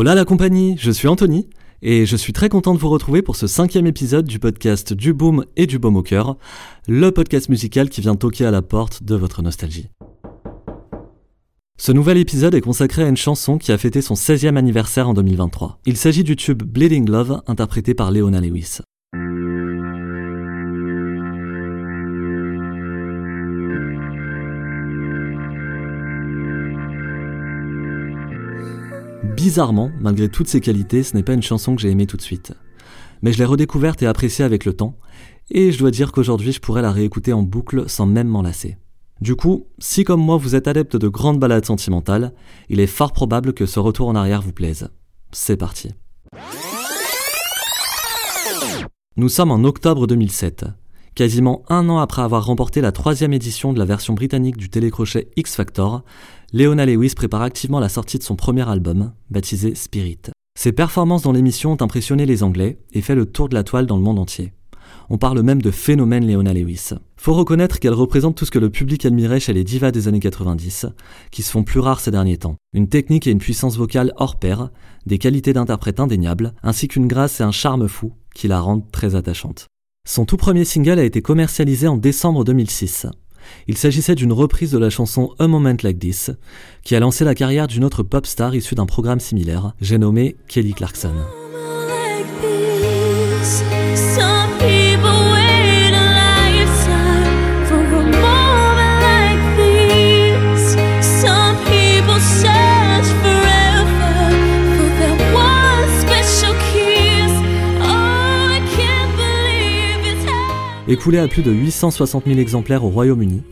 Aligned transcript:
Hola 0.00 0.14
la 0.14 0.24
compagnie, 0.24 0.76
je 0.78 0.92
suis 0.92 1.08
Anthony 1.08 1.48
et 1.82 2.06
je 2.06 2.14
suis 2.14 2.32
très 2.32 2.48
content 2.48 2.72
de 2.72 2.78
vous 2.78 2.88
retrouver 2.88 3.20
pour 3.20 3.34
ce 3.34 3.48
cinquième 3.48 3.88
épisode 3.88 4.26
du 4.26 4.38
podcast 4.38 4.92
Du 4.92 5.12
Boom 5.12 5.44
et 5.56 5.66
du 5.66 5.80
Baume 5.80 5.96
au 5.96 6.04
cœur, 6.04 6.36
le 6.86 7.10
podcast 7.10 7.48
musical 7.48 7.90
qui 7.90 8.00
vient 8.00 8.14
toquer 8.14 8.44
à 8.44 8.52
la 8.52 8.62
porte 8.62 9.02
de 9.02 9.16
votre 9.16 9.42
nostalgie. 9.42 9.88
Ce 11.80 11.90
nouvel 11.90 12.18
épisode 12.18 12.54
est 12.54 12.60
consacré 12.60 13.02
à 13.02 13.08
une 13.08 13.16
chanson 13.16 13.58
qui 13.58 13.72
a 13.72 13.78
fêté 13.78 14.00
son 14.00 14.14
16e 14.14 14.54
anniversaire 14.54 15.08
en 15.08 15.14
2023. 15.14 15.80
Il 15.84 15.96
s'agit 15.96 16.22
du 16.22 16.36
tube 16.36 16.62
Bleeding 16.62 17.10
Love 17.10 17.42
interprété 17.48 17.92
par 17.94 18.12
Leona 18.12 18.40
Lewis. 18.40 18.78
Bizarrement, 29.38 29.92
malgré 30.00 30.28
toutes 30.28 30.48
ses 30.48 30.60
qualités, 30.60 31.04
ce 31.04 31.16
n'est 31.16 31.22
pas 31.22 31.32
une 31.32 31.44
chanson 31.44 31.76
que 31.76 31.80
j'ai 31.80 31.90
aimée 31.90 32.08
tout 32.08 32.16
de 32.16 32.22
suite. 32.22 32.54
Mais 33.22 33.32
je 33.32 33.38
l'ai 33.38 33.44
redécouverte 33.44 34.02
et 34.02 34.06
appréciée 34.08 34.44
avec 34.44 34.64
le 34.64 34.72
temps, 34.72 34.98
et 35.52 35.70
je 35.70 35.78
dois 35.78 35.92
dire 35.92 36.10
qu'aujourd'hui 36.10 36.50
je 36.50 36.58
pourrais 36.58 36.82
la 36.82 36.90
réécouter 36.90 37.32
en 37.32 37.44
boucle 37.44 37.88
sans 37.88 38.04
même 38.04 38.26
m'en 38.26 38.42
lasser. 38.42 38.78
Du 39.20 39.36
coup, 39.36 39.68
si 39.78 40.02
comme 40.02 40.20
moi 40.20 40.38
vous 40.38 40.56
êtes 40.56 40.66
adepte 40.66 40.96
de 40.96 41.06
grandes 41.06 41.38
balades 41.38 41.64
sentimentales, 41.64 42.32
il 42.68 42.80
est 42.80 42.88
fort 42.88 43.12
probable 43.12 43.52
que 43.52 43.64
ce 43.64 43.78
retour 43.78 44.08
en 44.08 44.16
arrière 44.16 44.42
vous 44.42 44.52
plaise. 44.52 44.90
C'est 45.30 45.56
parti. 45.56 45.92
Nous 49.16 49.28
sommes 49.28 49.52
en 49.52 49.62
octobre 49.62 50.08
2007. 50.08 50.64
Quasiment 51.14 51.62
un 51.68 51.88
an 51.88 51.98
après 51.98 52.22
avoir 52.22 52.44
remporté 52.44 52.80
la 52.80 52.90
troisième 52.90 53.32
édition 53.32 53.72
de 53.72 53.78
la 53.78 53.84
version 53.84 54.14
britannique 54.14 54.56
du 54.56 54.68
télécrochet 54.68 55.28
X 55.36 55.54
Factor, 55.54 56.02
Leona 56.54 56.86
Lewis 56.86 57.12
prépare 57.14 57.42
activement 57.42 57.78
la 57.78 57.90
sortie 57.90 58.16
de 58.16 58.22
son 58.22 58.34
premier 58.34 58.66
album, 58.66 59.12
baptisé 59.30 59.74
Spirit. 59.74 60.30
Ses 60.58 60.72
performances 60.72 61.20
dans 61.20 61.32
l'émission 61.32 61.72
ont 61.72 61.82
impressionné 61.82 62.24
les 62.24 62.42
Anglais 62.42 62.78
et 62.94 63.02
fait 63.02 63.14
le 63.14 63.26
tour 63.26 63.50
de 63.50 63.54
la 63.54 63.64
toile 63.64 63.84
dans 63.84 63.98
le 63.98 64.02
monde 64.02 64.18
entier. 64.18 64.54
On 65.10 65.18
parle 65.18 65.42
même 65.42 65.60
de 65.60 65.70
phénomène 65.70 66.26
Leona 66.26 66.54
Lewis. 66.54 66.92
Faut 67.18 67.34
reconnaître 67.34 67.78
qu'elle 67.78 67.92
représente 67.92 68.34
tout 68.34 68.46
ce 68.46 68.50
que 68.50 68.58
le 68.58 68.70
public 68.70 69.04
admirait 69.04 69.40
chez 69.40 69.52
les 69.52 69.62
divas 69.62 69.90
des 69.90 70.08
années 70.08 70.20
90, 70.20 70.86
qui 71.30 71.42
se 71.42 71.50
font 71.50 71.64
plus 71.64 71.80
rares 71.80 72.00
ces 72.00 72.12
derniers 72.12 72.38
temps. 72.38 72.56
Une 72.72 72.88
technique 72.88 73.26
et 73.26 73.30
une 73.30 73.40
puissance 73.40 73.76
vocale 73.76 74.14
hors 74.16 74.36
pair, 74.36 74.70
des 75.04 75.18
qualités 75.18 75.52
d'interprète 75.52 76.00
indéniables, 76.00 76.54
ainsi 76.62 76.88
qu'une 76.88 77.08
grâce 77.08 77.40
et 77.40 77.44
un 77.44 77.52
charme 77.52 77.88
fou 77.88 78.14
qui 78.34 78.48
la 78.48 78.60
rendent 78.60 78.90
très 78.90 79.16
attachante. 79.16 79.66
Son 80.08 80.24
tout 80.24 80.38
premier 80.38 80.64
single 80.64 80.98
a 80.98 81.04
été 81.04 81.20
commercialisé 81.20 81.88
en 81.88 81.98
décembre 81.98 82.42
2006. 82.42 83.06
Il 83.66 83.76
s'agissait 83.76 84.14
d'une 84.14 84.32
reprise 84.32 84.72
de 84.72 84.78
la 84.78 84.90
chanson 84.90 85.34
A 85.38 85.46
Moment 85.46 85.76
Like 85.82 85.98
This, 85.98 86.30
qui 86.82 86.94
a 86.94 87.00
lancé 87.00 87.24
la 87.24 87.34
carrière 87.34 87.66
d'une 87.66 87.84
autre 87.84 88.02
pop 88.02 88.26
star 88.26 88.54
issue 88.54 88.74
d'un 88.74 88.86
programme 88.86 89.20
similaire, 89.20 89.72
j'ai 89.80 89.98
nommé 89.98 90.36
Kelly 90.48 90.74
Clarkson. 90.74 91.14
Écoulé 110.98 111.18
à 111.18 111.28
plus 111.28 111.42
de 111.42 111.52
860 111.52 112.24
000 112.26 112.40
exemplaires 112.40 112.84
au 112.84 112.88
Royaume-Uni, 112.88 113.44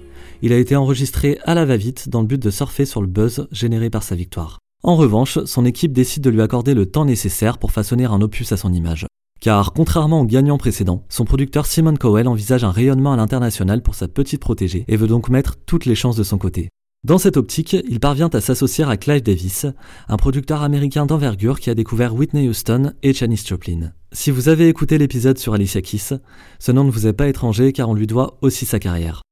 il 0.42 0.52
a 0.52 0.58
été 0.58 0.74
enregistré 0.74 1.38
à 1.44 1.54
la 1.54 1.64
va-vite 1.64 2.08
dans 2.08 2.20
le 2.20 2.26
but 2.26 2.42
de 2.42 2.50
surfer 2.50 2.84
sur 2.84 3.00
le 3.00 3.06
buzz 3.06 3.46
généré 3.52 3.88
par 3.88 4.02
sa 4.02 4.16
victoire. 4.16 4.58
En 4.82 4.96
revanche, 4.96 5.38
son 5.44 5.64
équipe 5.64 5.92
décide 5.92 6.24
de 6.24 6.30
lui 6.30 6.42
accorder 6.42 6.74
le 6.74 6.86
temps 6.86 7.04
nécessaire 7.04 7.58
pour 7.58 7.70
façonner 7.70 8.04
un 8.04 8.20
opus 8.20 8.50
à 8.50 8.56
son 8.56 8.72
image. 8.72 9.06
Car, 9.40 9.72
contrairement 9.72 10.22
aux 10.22 10.26
gagnants 10.26 10.58
précédents, 10.58 11.04
son 11.08 11.24
producteur 11.24 11.66
Simon 11.66 11.94
Cowell 11.94 12.26
envisage 12.26 12.64
un 12.64 12.72
rayonnement 12.72 13.12
à 13.12 13.16
l'international 13.16 13.80
pour 13.80 13.94
sa 13.94 14.08
petite 14.08 14.40
protégée 14.40 14.84
et 14.88 14.96
veut 14.96 15.06
donc 15.06 15.28
mettre 15.28 15.54
toutes 15.54 15.86
les 15.86 15.94
chances 15.94 16.16
de 16.16 16.24
son 16.24 16.38
côté. 16.38 16.70
Dans 17.06 17.18
cette 17.18 17.36
optique, 17.36 17.76
il 17.88 18.00
parvient 18.00 18.30
à 18.32 18.40
s'associer 18.40 18.82
à 18.82 18.96
Clive 18.96 19.22
Davis, 19.22 19.66
un 20.08 20.16
producteur 20.16 20.62
américain 20.62 21.06
d'envergure 21.06 21.60
qui 21.60 21.70
a 21.70 21.74
découvert 21.76 22.16
Whitney 22.16 22.48
Houston 22.48 22.94
et 23.04 23.12
Janis 23.12 23.44
Joplin. 23.46 23.92
Si 24.10 24.32
vous 24.32 24.48
avez 24.48 24.66
écouté 24.66 24.98
l'épisode 24.98 25.38
sur 25.38 25.54
Alicia 25.54 25.80
Keys, 25.82 26.18
ce 26.58 26.72
nom 26.72 26.82
ne 26.82 26.90
vous 26.90 27.06
est 27.06 27.12
pas 27.12 27.28
étranger 27.28 27.72
car 27.72 27.88
on 27.88 27.94
lui 27.94 28.08
doit 28.08 28.38
aussi 28.42 28.66
sa 28.66 28.80
carrière. 28.80 29.22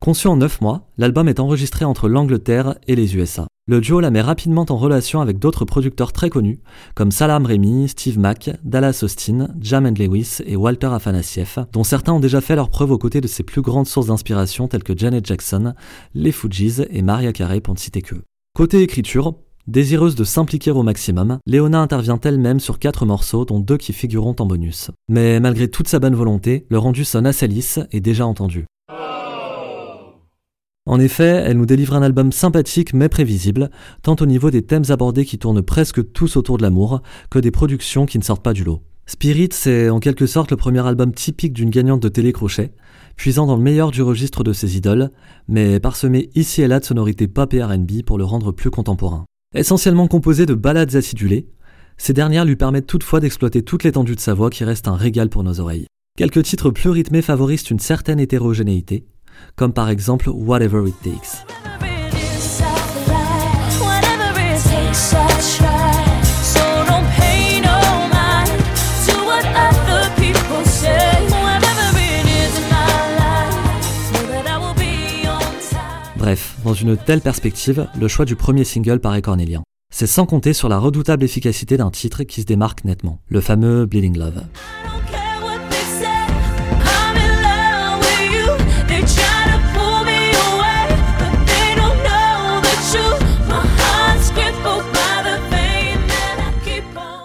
Conçu 0.00 0.26
en 0.26 0.38
9 0.38 0.62
mois, 0.62 0.88
l'album 0.96 1.28
est 1.28 1.38
enregistré 1.38 1.84
entre 1.84 2.08
l'Angleterre 2.08 2.76
et 2.88 2.96
les 2.96 3.14
USA. 3.14 3.46
Le 3.68 3.80
duo 3.80 4.00
la 4.00 4.10
met 4.10 4.20
rapidement 4.20 4.66
en 4.70 4.76
relation 4.76 5.20
avec 5.20 5.38
d'autres 5.38 5.64
producteurs 5.64 6.12
très 6.12 6.30
connus, 6.30 6.58
comme 6.96 7.12
Salam 7.12 7.46
Remy, 7.46 7.88
Steve 7.88 8.18
Mack, 8.18 8.50
Dallas 8.64 9.02
Austin, 9.04 9.50
Jam 9.60 9.86
Lewis 9.86 10.38
et 10.44 10.56
Walter 10.56 10.88
Afanasieff, 10.88 11.60
dont 11.72 11.84
certains 11.84 12.12
ont 12.12 12.18
déjà 12.18 12.40
fait 12.40 12.56
leur 12.56 12.70
preuve 12.70 12.90
aux 12.90 12.98
côtés 12.98 13.20
de 13.20 13.28
ses 13.28 13.44
plus 13.44 13.62
grandes 13.62 13.86
sources 13.86 14.08
d'inspiration 14.08 14.66
telles 14.66 14.82
que 14.82 14.98
Janet 14.98 15.24
Jackson, 15.24 15.74
les 16.12 16.32
Fugees 16.32 16.88
et 16.90 17.02
Maria 17.02 17.32
Carey 17.32 17.60
pour 17.60 17.74
ne 17.74 17.78
citer 17.78 18.02
que. 18.02 18.16
Côté 18.52 18.82
écriture, 18.82 19.34
Désireuse 19.68 20.16
de 20.16 20.24
s'impliquer 20.24 20.72
au 20.72 20.82
maximum, 20.82 21.38
Léona 21.46 21.80
intervient 21.80 22.18
elle-même 22.20 22.58
sur 22.58 22.80
quatre 22.80 23.06
morceaux, 23.06 23.44
dont 23.44 23.60
deux 23.60 23.76
qui 23.76 23.92
figureront 23.92 24.34
en 24.40 24.46
bonus. 24.46 24.90
Mais 25.08 25.38
malgré 25.38 25.68
toute 25.68 25.86
sa 25.86 26.00
bonne 26.00 26.16
volonté, 26.16 26.66
le 26.68 26.78
rendu 26.78 27.04
sonne 27.04 27.26
assez 27.26 27.46
lisse 27.46 27.78
et 27.92 28.00
déjà 28.00 28.26
entendu. 28.26 28.66
En 30.92 31.00
effet, 31.00 31.42
elle 31.46 31.56
nous 31.56 31.64
délivre 31.64 31.94
un 31.94 32.02
album 32.02 32.32
sympathique 32.32 32.92
mais 32.92 33.08
prévisible, 33.08 33.70
tant 34.02 34.14
au 34.20 34.26
niveau 34.26 34.50
des 34.50 34.60
thèmes 34.60 34.84
abordés 34.90 35.24
qui 35.24 35.38
tournent 35.38 35.62
presque 35.62 36.12
tous 36.12 36.36
autour 36.36 36.58
de 36.58 36.62
l'amour, 36.62 37.00
que 37.30 37.38
des 37.38 37.50
productions 37.50 38.04
qui 38.04 38.18
ne 38.18 38.22
sortent 38.22 38.42
pas 38.42 38.52
du 38.52 38.62
lot. 38.62 38.82
Spirit, 39.06 39.48
c'est 39.52 39.88
en 39.88 40.00
quelque 40.00 40.26
sorte 40.26 40.50
le 40.50 40.58
premier 40.58 40.86
album 40.86 41.14
typique 41.14 41.54
d'une 41.54 41.70
gagnante 41.70 42.02
de 42.02 42.10
télécrochet, 42.10 42.74
puisant 43.16 43.46
dans 43.46 43.56
le 43.56 43.62
meilleur 43.62 43.90
du 43.90 44.02
registre 44.02 44.44
de 44.44 44.52
ses 44.52 44.76
idoles, 44.76 45.10
mais 45.48 45.80
parsemé 45.80 46.28
ici 46.34 46.60
et 46.60 46.68
là 46.68 46.78
de 46.78 46.84
sonorités 46.84 47.26
pop 47.26 47.54
RB 47.54 48.02
pour 48.04 48.18
le 48.18 48.24
rendre 48.24 48.52
plus 48.52 48.70
contemporain. 48.70 49.24
Essentiellement 49.54 50.08
composé 50.08 50.44
de 50.44 50.52
ballades 50.52 50.94
acidulées, 50.94 51.48
ces 51.96 52.12
dernières 52.12 52.44
lui 52.44 52.56
permettent 52.56 52.86
toutefois 52.86 53.20
d'exploiter 53.20 53.62
toute 53.62 53.84
l'étendue 53.84 54.14
de 54.14 54.20
sa 54.20 54.34
voix 54.34 54.50
qui 54.50 54.64
reste 54.64 54.88
un 54.88 54.96
régal 54.96 55.30
pour 55.30 55.42
nos 55.42 55.58
oreilles. 55.58 55.86
Quelques 56.18 56.42
titres 56.42 56.68
plus 56.68 56.90
rythmés 56.90 57.22
favorisent 57.22 57.70
une 57.70 57.78
certaine 57.78 58.20
hétérogénéité, 58.20 59.06
comme 59.56 59.72
par 59.72 59.88
exemple 59.88 60.30
Whatever 60.30 60.88
It 60.88 60.94
Takes. 61.02 61.44
Bref, 76.22 76.54
dans 76.64 76.72
une 76.72 76.96
telle 76.96 77.20
perspective, 77.20 77.88
le 77.98 78.06
choix 78.06 78.24
du 78.24 78.36
premier 78.36 78.62
single 78.62 79.00
paraît 79.00 79.22
cornélien. 79.22 79.64
C'est 79.92 80.06
sans 80.06 80.24
compter 80.24 80.52
sur 80.52 80.68
la 80.68 80.78
redoutable 80.78 81.24
efficacité 81.24 81.76
d'un 81.76 81.90
titre 81.90 82.22
qui 82.22 82.42
se 82.42 82.46
démarque 82.46 82.84
nettement, 82.84 83.18
le 83.28 83.40
fameux 83.40 83.86
Bleeding 83.86 84.16
Love. 84.16 84.44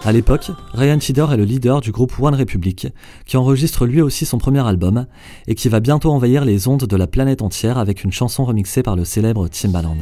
À 0.08 0.12
l'époque, 0.12 0.52
Ryan 0.72 0.96
Tidor 0.96 1.34
est 1.34 1.36
le 1.36 1.44
leader 1.44 1.82
du 1.82 1.92
groupe 1.92 2.18
One 2.18 2.34
Republic, 2.34 2.86
qui 3.26 3.36
enregistre 3.36 3.84
lui 3.84 4.00
aussi 4.00 4.24
son 4.24 4.38
premier 4.38 4.66
album 4.66 5.04
et 5.46 5.54
qui 5.54 5.68
va 5.68 5.80
bientôt 5.80 6.10
envahir 6.10 6.46
les 6.46 6.66
ondes 6.66 6.86
de 6.86 6.96
la 6.96 7.06
planète 7.06 7.42
entière 7.42 7.76
avec 7.76 8.04
une 8.04 8.10
chanson 8.10 8.46
remixée 8.46 8.82
par 8.82 8.96
le 8.96 9.04
célèbre 9.04 9.48
Timbaland. 9.48 9.98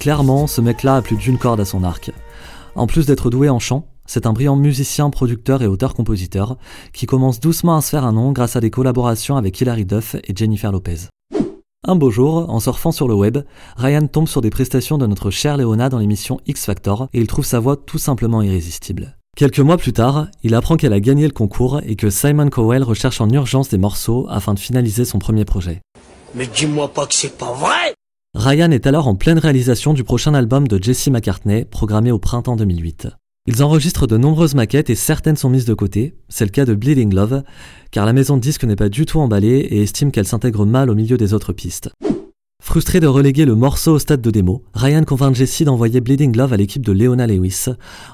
Clairement, 0.00 0.46
ce 0.46 0.62
mec-là 0.62 0.96
a 0.96 1.02
plus 1.02 1.16
d'une 1.16 1.36
corde 1.36 1.60
à 1.60 1.66
son 1.66 1.84
arc. 1.84 2.10
En 2.74 2.86
plus 2.86 3.04
d'être 3.04 3.28
doué 3.28 3.50
en 3.50 3.58
chant, 3.58 3.86
c'est 4.06 4.26
un 4.26 4.32
brillant 4.32 4.56
musicien, 4.56 5.10
producteur 5.10 5.62
et 5.62 5.66
auteur-compositeur 5.66 6.56
qui 6.92 7.06
commence 7.06 7.40
doucement 7.40 7.76
à 7.76 7.80
se 7.80 7.90
faire 7.90 8.04
un 8.04 8.12
nom 8.12 8.32
grâce 8.32 8.56
à 8.56 8.60
des 8.60 8.70
collaborations 8.70 9.36
avec 9.36 9.60
Hilary 9.60 9.84
Duff 9.84 10.14
et 10.14 10.34
Jennifer 10.34 10.72
Lopez. 10.72 11.08
Un 11.88 11.94
beau 11.94 12.10
jour, 12.10 12.50
en 12.50 12.58
surfant 12.58 12.90
sur 12.90 13.06
le 13.06 13.14
web, 13.14 13.38
Ryan 13.76 14.06
tombe 14.08 14.26
sur 14.26 14.40
des 14.40 14.50
prestations 14.50 14.98
de 14.98 15.06
notre 15.06 15.30
chère 15.30 15.56
Léona 15.56 15.88
dans 15.88 15.98
l'émission 15.98 16.40
X 16.46 16.64
Factor 16.64 17.08
et 17.12 17.20
il 17.20 17.28
trouve 17.28 17.44
sa 17.44 17.60
voix 17.60 17.76
tout 17.76 17.98
simplement 17.98 18.42
irrésistible. 18.42 19.16
Quelques 19.36 19.60
mois 19.60 19.76
plus 19.76 19.92
tard, 19.92 20.28
il 20.42 20.54
apprend 20.54 20.76
qu'elle 20.76 20.94
a 20.94 21.00
gagné 21.00 21.26
le 21.26 21.32
concours 21.32 21.80
et 21.86 21.94
que 21.94 22.10
Simon 22.10 22.48
Cowell 22.48 22.82
recherche 22.82 23.20
en 23.20 23.28
urgence 23.28 23.68
des 23.68 23.78
morceaux 23.78 24.26
afin 24.30 24.54
de 24.54 24.58
finaliser 24.58 25.04
son 25.04 25.18
premier 25.18 25.44
projet. 25.44 25.80
Mais 26.34 26.46
dis-moi 26.46 26.88
pas 26.88 27.06
que 27.06 27.14
c'est 27.14 27.36
pas 27.36 27.52
vrai 27.52 27.94
Ryan 28.34 28.70
est 28.70 28.86
alors 28.86 29.08
en 29.08 29.14
pleine 29.14 29.38
réalisation 29.38 29.94
du 29.94 30.04
prochain 30.04 30.34
album 30.34 30.66
de 30.66 30.82
Jesse 30.82 31.08
McCartney, 31.08 31.64
programmé 31.64 32.10
au 32.10 32.18
printemps 32.18 32.56
2008. 32.56 33.08
Ils 33.48 33.62
enregistrent 33.62 34.08
de 34.08 34.16
nombreuses 34.16 34.56
maquettes 34.56 34.90
et 34.90 34.96
certaines 34.96 35.36
sont 35.36 35.48
mises 35.48 35.66
de 35.66 35.74
côté, 35.74 36.16
c'est 36.28 36.44
le 36.44 36.50
cas 36.50 36.64
de 36.64 36.74
Bleeding 36.74 37.14
Love, 37.14 37.44
car 37.92 38.04
la 38.04 38.12
maison 38.12 38.36
de 38.36 38.42
disque 38.42 38.64
n'est 38.64 38.74
pas 38.74 38.88
du 38.88 39.06
tout 39.06 39.20
emballée 39.20 39.58
et 39.70 39.82
estime 39.82 40.10
qu'elle 40.10 40.26
s'intègre 40.26 40.66
mal 40.66 40.90
au 40.90 40.96
milieu 40.96 41.16
des 41.16 41.32
autres 41.32 41.52
pistes. 41.52 41.90
Frustré 42.60 42.98
de 42.98 43.06
reléguer 43.06 43.44
le 43.44 43.54
morceau 43.54 43.92
au 43.92 43.98
stade 44.00 44.20
de 44.20 44.32
démo, 44.32 44.64
Ryan 44.74 45.04
convainc 45.04 45.36
Jesse 45.36 45.62
d'envoyer 45.62 46.00
Bleeding 46.00 46.36
Love 46.36 46.54
à 46.54 46.56
l'équipe 46.56 46.84
de 46.84 46.90
Leona 46.90 47.28
Lewis, 47.28 47.66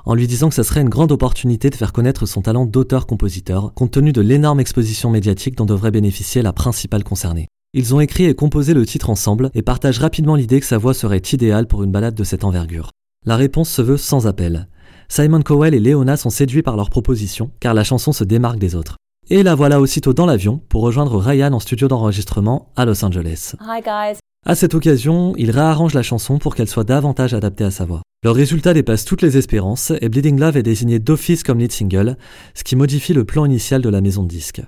en 0.04 0.14
lui 0.14 0.26
disant 0.26 0.50
que 0.50 0.54
ce 0.54 0.62
serait 0.62 0.82
une 0.82 0.90
grande 0.90 1.12
opportunité 1.12 1.70
de 1.70 1.76
faire 1.76 1.94
connaître 1.94 2.26
son 2.26 2.42
talent 2.42 2.66
d'auteur-compositeur, 2.66 3.72
compte 3.72 3.92
tenu 3.92 4.12
de 4.12 4.20
l'énorme 4.20 4.60
exposition 4.60 5.08
médiatique 5.08 5.56
dont 5.56 5.64
devrait 5.64 5.90
bénéficier 5.90 6.42
la 6.42 6.52
principale 6.52 7.04
concernée. 7.04 7.48
Ils 7.72 7.94
ont 7.94 8.00
écrit 8.00 8.26
et 8.26 8.34
composé 8.34 8.74
le 8.74 8.84
titre 8.84 9.08
ensemble 9.08 9.50
et 9.54 9.62
partagent 9.62 10.00
rapidement 10.00 10.36
l'idée 10.36 10.60
que 10.60 10.66
sa 10.66 10.76
voix 10.76 10.92
serait 10.92 11.22
idéale 11.32 11.66
pour 11.66 11.84
une 11.84 11.90
balade 11.90 12.14
de 12.14 12.24
cette 12.24 12.44
envergure. 12.44 12.90
La 13.24 13.36
réponse 13.36 13.70
se 13.70 13.80
veut 13.80 13.96
sans 13.96 14.26
appel. 14.26 14.68
Simon 15.08 15.42
Cowell 15.42 15.74
et 15.74 15.80
Leona 15.80 16.16
sont 16.16 16.30
séduits 16.30 16.62
par 16.62 16.76
leur 16.76 16.90
proposition, 16.90 17.50
car 17.60 17.74
la 17.74 17.84
chanson 17.84 18.12
se 18.12 18.24
démarque 18.24 18.58
des 18.58 18.74
autres. 18.74 18.96
Et 19.30 19.42
la 19.42 19.54
voilà 19.54 19.80
aussitôt 19.80 20.12
dans 20.12 20.26
l'avion 20.26 20.60
pour 20.68 20.82
rejoindre 20.82 21.18
Ryan 21.18 21.52
en 21.52 21.60
studio 21.60 21.88
d'enregistrement 21.88 22.72
à 22.76 22.84
Los 22.84 23.04
Angeles. 23.04 23.54
Hi 23.60 23.80
guys. 23.80 24.18
À 24.44 24.56
cette 24.56 24.74
occasion, 24.74 25.34
il 25.36 25.52
réarrange 25.52 25.94
la 25.94 26.02
chanson 26.02 26.38
pour 26.38 26.56
qu'elle 26.56 26.68
soit 26.68 26.84
davantage 26.84 27.32
adaptée 27.32 27.64
à 27.64 27.70
sa 27.70 27.84
voix. 27.84 28.02
Le 28.24 28.30
résultat 28.30 28.74
dépasse 28.74 29.04
toutes 29.04 29.22
les 29.22 29.36
espérances 29.36 29.92
et 30.00 30.08
Bleeding 30.08 30.38
Love 30.38 30.56
est 30.56 30.62
désigné 30.64 30.98
d'office 30.98 31.44
comme 31.44 31.60
lead 31.60 31.72
single, 31.72 32.16
ce 32.54 32.64
qui 32.64 32.74
modifie 32.74 33.14
le 33.14 33.24
plan 33.24 33.44
initial 33.44 33.82
de 33.82 33.88
la 33.88 34.00
maison 34.00 34.24
de 34.24 34.28
disques. 34.28 34.62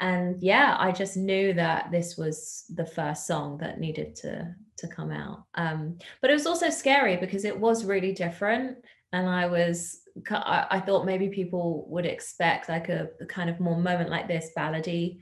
And 0.00 0.34
yeah, 0.40 0.76
I 0.80 0.92
just 0.92 1.16
knew 1.16 1.54
that 1.54 1.90
this 1.92 2.16
was 2.18 2.64
the 2.76 2.84
first 2.84 3.26
song 3.28 3.58
that 3.60 3.78
needed 3.78 4.14
to 4.22 4.48
to 4.78 4.88
come 4.88 5.12
out. 5.12 5.44
Um, 5.54 5.96
but 6.20 6.30
it 6.30 6.34
was 6.34 6.46
also 6.46 6.70
scary 6.70 7.16
because 7.16 7.44
it 7.44 7.60
was 7.60 7.84
really 7.84 8.12
different, 8.12 8.78
and 9.12 9.28
I 9.28 9.46
was 9.46 9.98
I, 10.30 10.80
thought 10.80 11.06
maybe 11.06 11.28
people 11.28 11.86
would 11.88 12.04
expect 12.04 12.68
like 12.68 12.88
a 12.88 13.08
kind 13.28 13.48
of 13.48 13.60
more 13.60 13.76
moment 13.76 14.10
like 14.10 14.28
this 14.28 14.50
ballady 14.56 15.18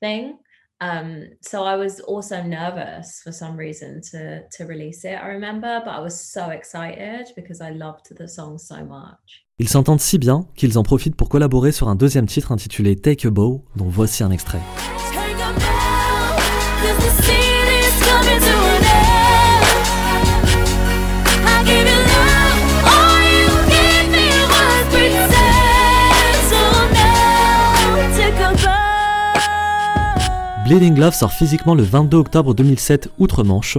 thing. 0.00 0.38
Um, 0.82 1.30
so 1.40 1.64
I 1.64 1.76
was 1.76 2.00
also 2.00 2.42
nervous 2.42 3.22
for 3.24 3.32
some 3.32 3.56
reason 3.56 4.02
to 4.10 4.42
to 4.46 4.64
release 4.66 5.04
it. 5.04 5.14
I 5.14 5.28
remember, 5.28 5.80
but 5.84 5.90
I 5.90 6.00
was 6.00 6.20
so 6.20 6.50
excited 6.50 7.28
because 7.34 7.62
I 7.62 7.70
loved 7.70 8.14
the 8.14 8.28
song 8.28 8.58
so 8.58 8.84
much. 8.84 9.46
Ils 9.58 9.70
s'entendent 9.70 10.02
si 10.02 10.18
bien 10.18 10.46
qu'ils 10.54 10.76
en 10.76 10.82
profitent 10.82 11.16
pour 11.16 11.30
collaborer 11.30 11.72
sur 11.72 11.88
un 11.88 11.94
deuxième 11.94 12.26
titre 12.26 12.52
intitulé 12.52 12.94
Take 12.94 13.26
a 13.26 13.30
Bow, 13.30 13.64
dont 13.74 13.88
voici 13.88 14.22
un 14.22 14.30
extrait. 14.30 14.60
Bleeding 30.66 30.98
Love 30.98 31.14
sort 31.14 31.32
physiquement 31.32 31.76
le 31.76 31.84
22 31.84 32.16
octobre 32.16 32.52
2007 32.52 33.10
outre-Manche, 33.20 33.78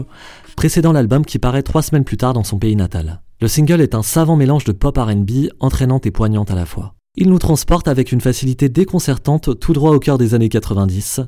précédant 0.55 0.93
l'album 0.93 1.25
qui 1.25 1.37
paraît 1.37 1.61
trois 1.61 1.81
semaines 1.81 2.05
plus 2.05 2.15
tard 2.15 2.31
dans 2.31 2.45
son 2.45 2.59
pays 2.59 2.77
natal. 2.77 3.19
Le 3.41 3.49
single 3.49 3.81
est 3.81 3.93
un 3.93 4.03
savant 4.03 4.37
mélange 4.37 4.63
de 4.63 4.71
pop 4.71 4.97
RB, 4.97 5.49
entraînante 5.59 6.05
et 6.05 6.11
poignante 6.11 6.49
à 6.49 6.55
la 6.55 6.65
fois. 6.65 6.93
Il 7.17 7.27
nous 7.27 7.39
transporte 7.39 7.89
avec 7.89 8.13
une 8.13 8.21
facilité 8.21 8.69
déconcertante 8.69 9.59
tout 9.59 9.73
droit 9.73 9.91
au 9.91 9.99
cœur 9.99 10.17
des 10.17 10.33
années 10.33 10.47
90, 10.47 11.19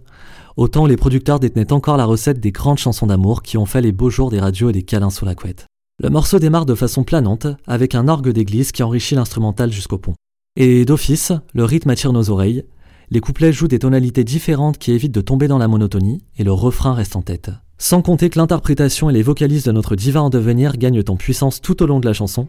autant 0.55 0.85
les 0.85 0.95
producteurs 0.95 1.41
détenaient 1.41 1.73
encore 1.73 1.97
la 1.97 2.05
recette 2.05 2.39
des 2.39 2.53
grandes 2.53 2.77
chansons 2.77 3.07
d'amour 3.07 3.43
qui 3.43 3.57
ont 3.57 3.65
fait 3.65 3.81
les 3.81 3.91
beaux 3.91 4.09
jours 4.09 4.29
des 4.29 4.39
radios 4.39 4.69
et 4.69 4.73
des 4.73 4.83
câlins 4.83 5.09
sous 5.09 5.25
la 5.25 5.35
couette. 5.35 5.65
Le 6.01 6.09
morceau 6.09 6.39
démarre 6.39 6.67
de 6.67 6.75
façon 6.75 7.03
planante, 7.03 7.47
avec 7.67 7.95
un 7.95 8.07
orgue 8.07 8.29
d'église 8.29 8.71
qui 8.71 8.81
enrichit 8.81 9.15
l'instrumental 9.15 9.73
jusqu'au 9.73 9.97
pont. 9.97 10.13
Et 10.55 10.85
d'office, 10.85 11.33
le 11.53 11.65
rythme 11.65 11.89
attire 11.89 12.13
nos 12.13 12.29
oreilles, 12.29 12.63
les 13.11 13.21
couplets 13.21 13.51
jouent 13.51 13.67
des 13.67 13.79
tonalités 13.79 14.23
différentes 14.23 14.77
qui 14.77 14.91
évitent 14.91 15.13
de 15.13 15.21
tomber 15.21 15.47
dans 15.47 15.57
la 15.57 15.67
monotonie, 15.67 16.21
et 16.37 16.43
le 16.43 16.51
refrain 16.51 16.93
reste 16.93 17.15
en 17.15 17.21
tête. 17.21 17.49
Sans 17.79 18.01
compter 18.01 18.29
que 18.29 18.37
l'interprétation 18.37 19.09
et 19.09 19.13
les 19.13 19.23
vocalises 19.23 19.63
de 19.63 19.71
notre 19.71 19.95
diva 19.95 20.21
en 20.21 20.29
devenir 20.29 20.77
gagnent 20.77 21.03
en 21.07 21.15
puissance 21.15 21.61
tout 21.61 21.81
au 21.81 21.87
long 21.87 21.99
de 21.99 22.05
la 22.05 22.13
chanson, 22.13 22.47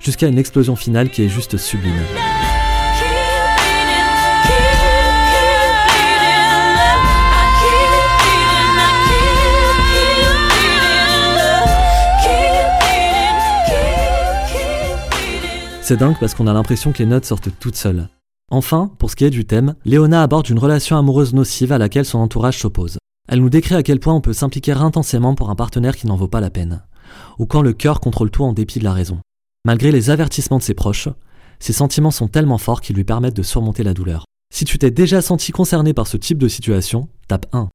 jusqu'à 0.00 0.28
une 0.28 0.38
explosion 0.38 0.76
finale 0.76 1.10
qui 1.10 1.22
est 1.22 1.28
juste 1.28 1.56
sublime. 1.56 1.94
C'est 15.80 15.96
dingue 15.96 16.16
parce 16.20 16.34
qu'on 16.34 16.46
a 16.46 16.52
l'impression 16.52 16.92
que 16.92 16.98
les 16.98 17.06
notes 17.06 17.24
sortent 17.24 17.48
toutes 17.58 17.76
seules. 17.76 18.08
Enfin, 18.52 18.90
pour 18.98 19.10
ce 19.10 19.16
qui 19.16 19.24
est 19.24 19.30
du 19.30 19.46
thème, 19.46 19.76
Léona 19.86 20.22
aborde 20.22 20.50
une 20.50 20.58
relation 20.58 20.98
amoureuse 20.98 21.32
nocive 21.32 21.72
à 21.72 21.78
laquelle 21.78 22.04
son 22.04 22.18
entourage 22.18 22.58
s'oppose. 22.58 22.98
Elle 23.26 23.40
nous 23.40 23.48
décrit 23.48 23.76
à 23.76 23.82
quel 23.82 23.98
point 23.98 24.12
on 24.12 24.20
peut 24.20 24.34
s'impliquer 24.34 24.72
intensément 24.72 25.34
pour 25.34 25.48
un 25.48 25.54
partenaire 25.54 25.96
qui 25.96 26.06
n'en 26.06 26.16
vaut 26.16 26.28
pas 26.28 26.42
la 26.42 26.50
peine, 26.50 26.82
ou 27.38 27.46
quand 27.46 27.62
le 27.62 27.72
cœur 27.72 27.98
contrôle 27.98 28.30
tout 28.30 28.44
en 28.44 28.52
dépit 28.52 28.78
de 28.78 28.84
la 28.84 28.92
raison. 28.92 29.20
Malgré 29.64 29.90
les 29.90 30.10
avertissements 30.10 30.58
de 30.58 30.62
ses 30.62 30.74
proches, 30.74 31.08
ses 31.60 31.72
sentiments 31.72 32.10
sont 32.10 32.28
tellement 32.28 32.58
forts 32.58 32.82
qu'ils 32.82 32.94
lui 32.94 33.04
permettent 33.04 33.36
de 33.36 33.42
surmonter 33.42 33.84
la 33.84 33.94
douleur. 33.94 34.26
Si 34.52 34.66
tu 34.66 34.76
t'es 34.76 34.90
déjà 34.90 35.22
senti 35.22 35.50
concerné 35.50 35.94
par 35.94 36.06
ce 36.06 36.18
type 36.18 36.36
de 36.36 36.48
situation, 36.48 37.08
tape 37.28 37.46
1. 37.54 37.70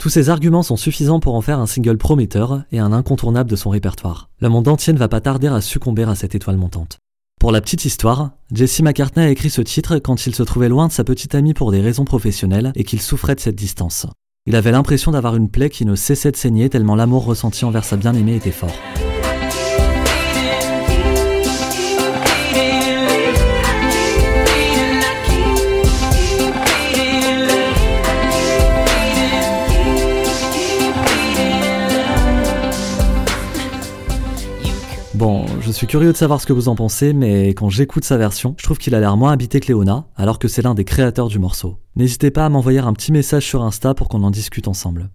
Tous 0.00 0.08
ces 0.08 0.30
arguments 0.30 0.62
sont 0.62 0.78
suffisants 0.78 1.20
pour 1.20 1.34
en 1.34 1.42
faire 1.42 1.58
un 1.58 1.66
single 1.66 1.98
prometteur 1.98 2.62
et 2.72 2.78
un 2.78 2.94
incontournable 2.94 3.50
de 3.50 3.56
son 3.56 3.68
répertoire. 3.68 4.30
Le 4.40 4.48
monde 4.48 4.68
entier 4.68 4.94
ne 4.94 4.98
va 4.98 5.08
pas 5.08 5.20
tarder 5.20 5.48
à 5.48 5.60
succomber 5.60 6.04
à 6.04 6.14
cette 6.14 6.34
étoile 6.34 6.56
montante. 6.56 6.96
Pour 7.38 7.52
la 7.52 7.60
petite 7.60 7.84
histoire, 7.84 8.30
Jesse 8.50 8.80
McCartney 8.80 9.26
a 9.26 9.30
écrit 9.30 9.50
ce 9.50 9.60
titre 9.60 9.98
quand 9.98 10.26
il 10.26 10.34
se 10.34 10.42
trouvait 10.42 10.70
loin 10.70 10.88
de 10.88 10.92
sa 10.92 11.04
petite 11.04 11.34
amie 11.34 11.52
pour 11.52 11.70
des 11.70 11.82
raisons 11.82 12.04
professionnelles 12.04 12.72
et 12.74 12.82
qu'il 12.82 13.00
souffrait 13.00 13.34
de 13.34 13.40
cette 13.40 13.54
distance. 13.54 14.06
Il 14.46 14.56
avait 14.56 14.72
l'impression 14.72 15.12
d'avoir 15.12 15.36
une 15.36 15.50
plaie 15.50 15.70
qui 15.70 15.84
ne 15.84 15.96
cessait 15.96 16.32
de 16.32 16.36
saigner 16.36 16.70
tellement 16.70 16.96
l'amour 16.96 17.24
ressenti 17.24 17.64
envers 17.64 17.84
sa 17.84 17.96
bien-aimée 17.96 18.36
était 18.36 18.50
fort. 18.50 18.74
Bon, 35.16 35.46
je 35.62 35.72
suis 35.72 35.86
curieux 35.86 36.12
de 36.12 36.16
savoir 36.16 36.42
ce 36.42 36.46
que 36.46 36.52
vous 36.52 36.68
en 36.68 36.74
pensez, 36.74 37.14
mais 37.14 37.48
quand 37.48 37.70
j'écoute 37.70 38.04
sa 38.04 38.18
version, 38.18 38.54
je 38.58 38.64
trouve 38.64 38.76
qu'il 38.76 38.94
a 38.94 39.00
l'air 39.00 39.16
moins 39.16 39.32
habité 39.32 39.60
que 39.60 39.68
Léona, 39.68 40.04
alors 40.14 40.38
que 40.38 40.46
c'est 40.46 40.60
l'un 40.60 40.74
des 40.74 40.84
créateurs 40.84 41.28
du 41.28 41.38
morceau. 41.38 41.78
N'hésitez 41.96 42.30
pas 42.30 42.44
à 42.44 42.50
m'envoyer 42.50 42.80
un 42.80 42.92
petit 42.92 43.12
message 43.12 43.46
sur 43.46 43.62
Insta 43.62 43.94
pour 43.94 44.10
qu'on 44.10 44.22
en 44.24 44.30
discute 44.30 44.68
ensemble. 44.68 45.08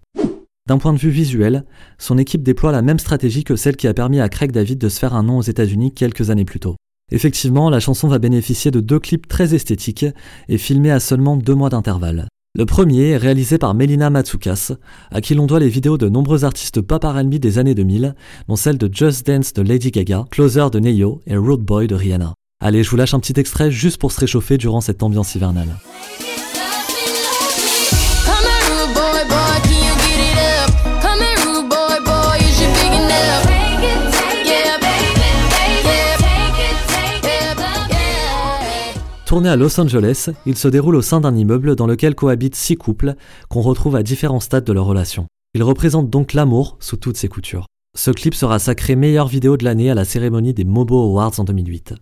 D'un 0.66 0.78
point 0.78 0.92
de 0.92 0.98
vue 0.98 1.10
visuel, 1.10 1.64
son 1.98 2.18
équipe 2.18 2.42
déploie 2.42 2.72
la 2.72 2.82
même 2.82 2.98
stratégie 2.98 3.44
que 3.44 3.54
celle 3.54 3.76
qui 3.76 3.86
a 3.86 3.94
permis 3.94 4.18
à 4.18 4.28
Craig 4.28 4.50
David 4.50 4.78
de 4.78 4.88
se 4.88 4.98
faire 4.98 5.14
un 5.14 5.22
nom 5.22 5.38
aux 5.38 5.42
États-Unis 5.42 5.94
quelques 5.94 6.30
années 6.30 6.44
plus 6.44 6.58
tôt. 6.58 6.74
Effectivement, 7.12 7.70
la 7.70 7.78
chanson 7.78 8.08
va 8.08 8.18
bénéficier 8.18 8.72
de 8.72 8.80
deux 8.80 8.98
clips 8.98 9.28
très 9.28 9.54
esthétiques 9.54 10.06
et 10.48 10.58
filmés 10.58 10.90
à 10.90 10.98
seulement 10.98 11.36
deux 11.36 11.54
mois 11.54 11.70
d'intervalle. 11.70 12.26
Le 12.54 12.66
premier 12.66 13.12
est 13.12 13.16
réalisé 13.16 13.56
par 13.56 13.72
Melina 13.72 14.10
Matsukas, 14.10 14.72
à 15.10 15.22
qui 15.22 15.34
l'on 15.34 15.46
doit 15.46 15.58
les 15.58 15.70
vidéos 15.70 15.96
de 15.96 16.10
nombreux 16.10 16.44
artistes 16.44 16.82
pop 16.82 17.02
des 17.26 17.58
années 17.58 17.74
2000, 17.74 18.14
dont 18.46 18.56
celle 18.56 18.76
de 18.76 18.90
Just 18.92 19.26
Dance 19.26 19.54
de 19.54 19.62
Lady 19.62 19.90
Gaga, 19.90 20.26
Closer 20.30 20.66
de 20.70 20.78
Neyo 20.78 21.22
et 21.26 21.38
Road 21.38 21.62
Boy 21.62 21.86
de 21.86 21.94
Rihanna. 21.94 22.34
Allez, 22.60 22.82
je 22.82 22.90
vous 22.90 22.96
lâche 22.96 23.14
un 23.14 23.20
petit 23.20 23.40
extrait 23.40 23.70
juste 23.70 23.96
pour 23.96 24.12
se 24.12 24.20
réchauffer 24.20 24.58
durant 24.58 24.82
cette 24.82 25.02
ambiance 25.02 25.34
hivernale. 25.34 25.78
Tourné 39.32 39.48
à 39.48 39.56
Los 39.56 39.80
Angeles, 39.80 40.28
il 40.44 40.58
se 40.58 40.68
déroule 40.68 40.94
au 40.94 41.00
sein 41.00 41.18
d'un 41.18 41.34
immeuble 41.34 41.74
dans 41.74 41.86
lequel 41.86 42.14
cohabitent 42.14 42.54
six 42.54 42.76
couples 42.76 43.14
qu'on 43.48 43.62
retrouve 43.62 43.96
à 43.96 44.02
différents 44.02 44.40
stades 44.40 44.64
de 44.64 44.74
leur 44.74 44.84
relation. 44.84 45.24
Il 45.54 45.62
représente 45.62 46.10
donc 46.10 46.34
l'amour 46.34 46.76
sous 46.80 46.98
toutes 46.98 47.16
ses 47.16 47.28
coutures. 47.28 47.64
Ce 47.96 48.10
clip 48.10 48.34
sera 48.34 48.58
sacré 48.58 48.94
meilleure 48.94 49.28
vidéo 49.28 49.56
de 49.56 49.64
l'année 49.64 49.90
à 49.90 49.94
la 49.94 50.04
cérémonie 50.04 50.52
des 50.52 50.66
Mobo 50.66 51.00
Awards 51.00 51.32
en 51.40 51.44
2008. 51.44 51.94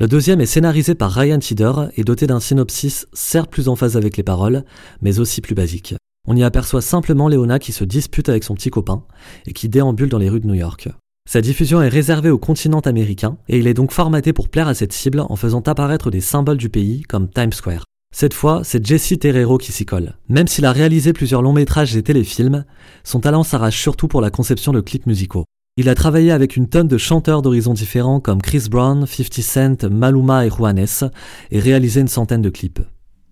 Le 0.00 0.06
deuxième 0.06 0.42
est 0.42 0.44
scénarisé 0.44 0.94
par 0.94 1.12
Ryan 1.12 1.38
Tider 1.38 1.72
et 1.96 2.04
doté 2.04 2.26
d'un 2.26 2.40
synopsis 2.40 3.06
certes 3.14 3.50
plus 3.50 3.68
en 3.70 3.74
phase 3.74 3.96
avec 3.96 4.18
les 4.18 4.22
paroles, 4.22 4.62
mais 5.00 5.18
aussi 5.18 5.40
plus 5.40 5.54
basique. 5.54 5.94
On 6.28 6.36
y 6.36 6.44
aperçoit 6.44 6.82
simplement 6.82 7.28
Léona 7.28 7.58
qui 7.58 7.72
se 7.72 7.84
dispute 7.84 8.28
avec 8.28 8.44
son 8.44 8.54
petit 8.54 8.68
copain 8.68 9.02
et 9.46 9.54
qui 9.54 9.70
déambule 9.70 10.10
dans 10.10 10.18
les 10.18 10.28
rues 10.28 10.40
de 10.40 10.46
New 10.46 10.52
York. 10.52 10.90
Sa 11.28 11.40
diffusion 11.40 11.82
est 11.82 11.88
réservée 11.88 12.30
au 12.30 12.38
continent 12.38 12.78
américain 12.78 13.36
et 13.48 13.58
il 13.58 13.66
est 13.66 13.74
donc 13.74 13.90
formaté 13.90 14.32
pour 14.32 14.48
plaire 14.48 14.68
à 14.68 14.74
cette 14.74 14.92
cible 14.92 15.24
en 15.28 15.34
faisant 15.34 15.60
apparaître 15.60 16.12
des 16.12 16.20
symboles 16.20 16.56
du 16.56 16.68
pays 16.68 17.02
comme 17.02 17.28
Times 17.28 17.52
Square. 17.52 17.84
Cette 18.14 18.32
fois, 18.32 18.60
c'est 18.62 18.86
Jesse 18.86 19.18
Terrero 19.18 19.58
qui 19.58 19.72
s'y 19.72 19.84
colle. 19.84 20.14
Même 20.28 20.46
s'il 20.46 20.64
a 20.64 20.70
réalisé 20.70 21.12
plusieurs 21.12 21.42
longs 21.42 21.52
métrages 21.52 21.96
et 21.96 22.02
téléfilms, 22.04 22.64
son 23.02 23.18
talent 23.18 23.42
s'arrache 23.42 23.80
surtout 23.80 24.06
pour 24.06 24.20
la 24.20 24.30
conception 24.30 24.72
de 24.72 24.80
clips 24.80 25.06
musicaux. 25.06 25.44
Il 25.76 25.88
a 25.88 25.96
travaillé 25.96 26.30
avec 26.30 26.56
une 26.56 26.68
tonne 26.68 26.86
de 26.86 26.96
chanteurs 26.96 27.42
d'horizons 27.42 27.74
différents 27.74 28.20
comme 28.20 28.40
Chris 28.40 28.68
Brown, 28.70 29.04
50 29.04 29.42
Cent, 29.42 29.90
Maluma 29.90 30.46
et 30.46 30.50
Juanes 30.50 31.10
et 31.50 31.58
réalisé 31.58 32.00
une 32.00 32.08
centaine 32.08 32.40
de 32.40 32.50
clips. 32.50 32.80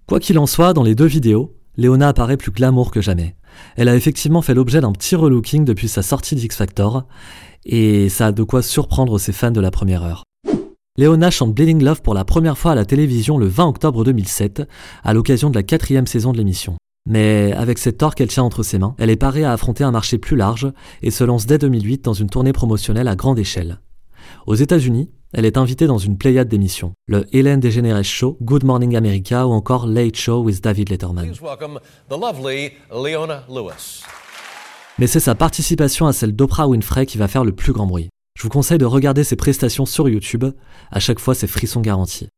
Quoi 0.08 0.18
qu'il 0.18 0.40
en 0.40 0.46
soit, 0.46 0.72
dans 0.72 0.82
les 0.82 0.96
deux 0.96 1.06
vidéos, 1.06 1.54
Léona 1.76 2.08
apparaît 2.08 2.36
plus 2.36 2.50
glamour 2.50 2.90
que 2.90 3.00
jamais. 3.00 3.36
Elle 3.76 3.88
a 3.88 3.96
effectivement 3.96 4.42
fait 4.42 4.54
l'objet 4.54 4.80
d'un 4.80 4.92
petit 4.92 5.16
relooking 5.16 5.64
depuis 5.64 5.88
sa 5.88 6.02
sortie 6.02 6.34
d'X 6.34 6.56
Factor, 6.56 7.04
et 7.64 8.08
ça 8.08 8.26
a 8.26 8.32
de 8.32 8.42
quoi 8.42 8.62
surprendre 8.62 9.18
ses 9.18 9.32
fans 9.32 9.50
de 9.50 9.60
la 9.60 9.70
première 9.70 10.02
heure. 10.02 10.24
Léona 10.96 11.30
chante 11.30 11.54
Bleeding 11.54 11.82
Love 11.82 12.02
pour 12.02 12.14
la 12.14 12.24
première 12.24 12.56
fois 12.56 12.72
à 12.72 12.74
la 12.76 12.84
télévision 12.84 13.36
le 13.36 13.46
20 13.46 13.66
octobre 13.66 14.04
2007, 14.04 14.62
à 15.02 15.12
l'occasion 15.12 15.50
de 15.50 15.56
la 15.56 15.64
quatrième 15.64 16.06
saison 16.06 16.32
de 16.32 16.38
l'émission. 16.38 16.76
Mais 17.06 17.52
avec 17.52 17.78
cette 17.78 18.02
or 18.02 18.14
qu'elle 18.14 18.28
tient 18.28 18.44
entre 18.44 18.62
ses 18.62 18.78
mains, 18.78 18.94
elle 18.98 19.10
est 19.10 19.16
parée 19.16 19.44
à 19.44 19.52
affronter 19.52 19.84
un 19.84 19.90
marché 19.90 20.18
plus 20.18 20.36
large 20.36 20.72
et 21.02 21.10
se 21.10 21.24
lance 21.24 21.46
dès 21.46 21.58
2008 21.58 22.04
dans 22.04 22.12
une 22.12 22.30
tournée 22.30 22.52
promotionnelle 22.52 23.08
à 23.08 23.16
grande 23.16 23.38
échelle. 23.38 23.80
Aux 24.46 24.54
États-Unis, 24.54 25.10
elle 25.34 25.44
est 25.44 25.58
invitée 25.58 25.86
dans 25.86 25.98
une 25.98 26.16
pléiade 26.16 26.48
d'émissions, 26.48 26.94
le 27.06 27.26
Hélène 27.32 27.60
DeGeneres 27.60 28.04
Show, 28.04 28.38
Good 28.40 28.64
Morning 28.64 28.96
America 28.96 29.46
ou 29.46 29.50
encore 29.50 29.86
Late 29.86 30.16
Show 30.16 30.42
with 30.42 30.62
David 30.62 30.90
Letterman. 30.90 31.32
Mais 34.98 35.06
c'est 35.08 35.20
sa 35.20 35.34
participation 35.34 36.06
à 36.06 36.12
celle 36.12 36.36
d'Oprah 36.36 36.68
Winfrey 36.68 37.04
qui 37.04 37.18
va 37.18 37.26
faire 37.26 37.44
le 37.44 37.52
plus 37.52 37.72
grand 37.72 37.86
bruit. 37.86 38.08
Je 38.38 38.44
vous 38.44 38.48
conseille 38.48 38.78
de 38.78 38.84
regarder 38.84 39.24
ses 39.24 39.36
prestations 39.36 39.86
sur 39.86 40.08
YouTube, 40.08 40.44
à 40.92 41.00
chaque 41.00 41.18
fois 41.18 41.34
c'est 41.34 41.48
frisson 41.48 41.80
garanti. 41.80 42.28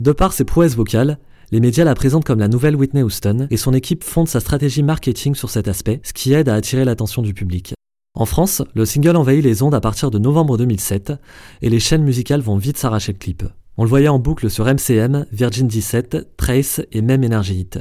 De 0.00 0.10
par 0.10 0.32
ses 0.32 0.44
prouesses 0.44 0.74
vocales, 0.74 1.18
les 1.52 1.60
médias 1.60 1.84
la 1.84 1.94
présentent 1.94 2.24
comme 2.24 2.40
la 2.40 2.48
nouvelle 2.48 2.74
Whitney 2.74 3.04
Houston 3.04 3.46
et 3.50 3.56
son 3.56 3.72
équipe 3.72 4.02
fonde 4.02 4.26
sa 4.26 4.40
stratégie 4.40 4.82
marketing 4.82 5.36
sur 5.36 5.48
cet 5.48 5.68
aspect, 5.68 6.00
ce 6.02 6.12
qui 6.12 6.32
aide 6.32 6.48
à 6.48 6.54
attirer 6.54 6.84
l'attention 6.84 7.22
du 7.22 7.34
public. 7.34 7.75
En 8.18 8.24
France, 8.24 8.62
le 8.74 8.86
single 8.86 9.14
envahit 9.14 9.44
les 9.44 9.62
ondes 9.62 9.74
à 9.74 9.80
partir 9.80 10.10
de 10.10 10.18
novembre 10.18 10.56
2007 10.56 11.12
et 11.60 11.68
les 11.68 11.78
chaînes 11.78 12.02
musicales 12.02 12.40
vont 12.40 12.56
vite 12.56 12.78
s'arracher 12.78 13.12
le 13.12 13.18
clip. 13.18 13.44
On 13.76 13.84
le 13.84 13.90
voyait 13.90 14.08
en 14.08 14.18
boucle 14.18 14.48
sur 14.48 14.64
MCM, 14.64 15.26
Virgin 15.32 15.68
17, 15.68 16.34
Trace 16.38 16.80
et 16.92 17.02
même 17.02 17.22
Energy 17.22 17.60
Hit. 17.60 17.78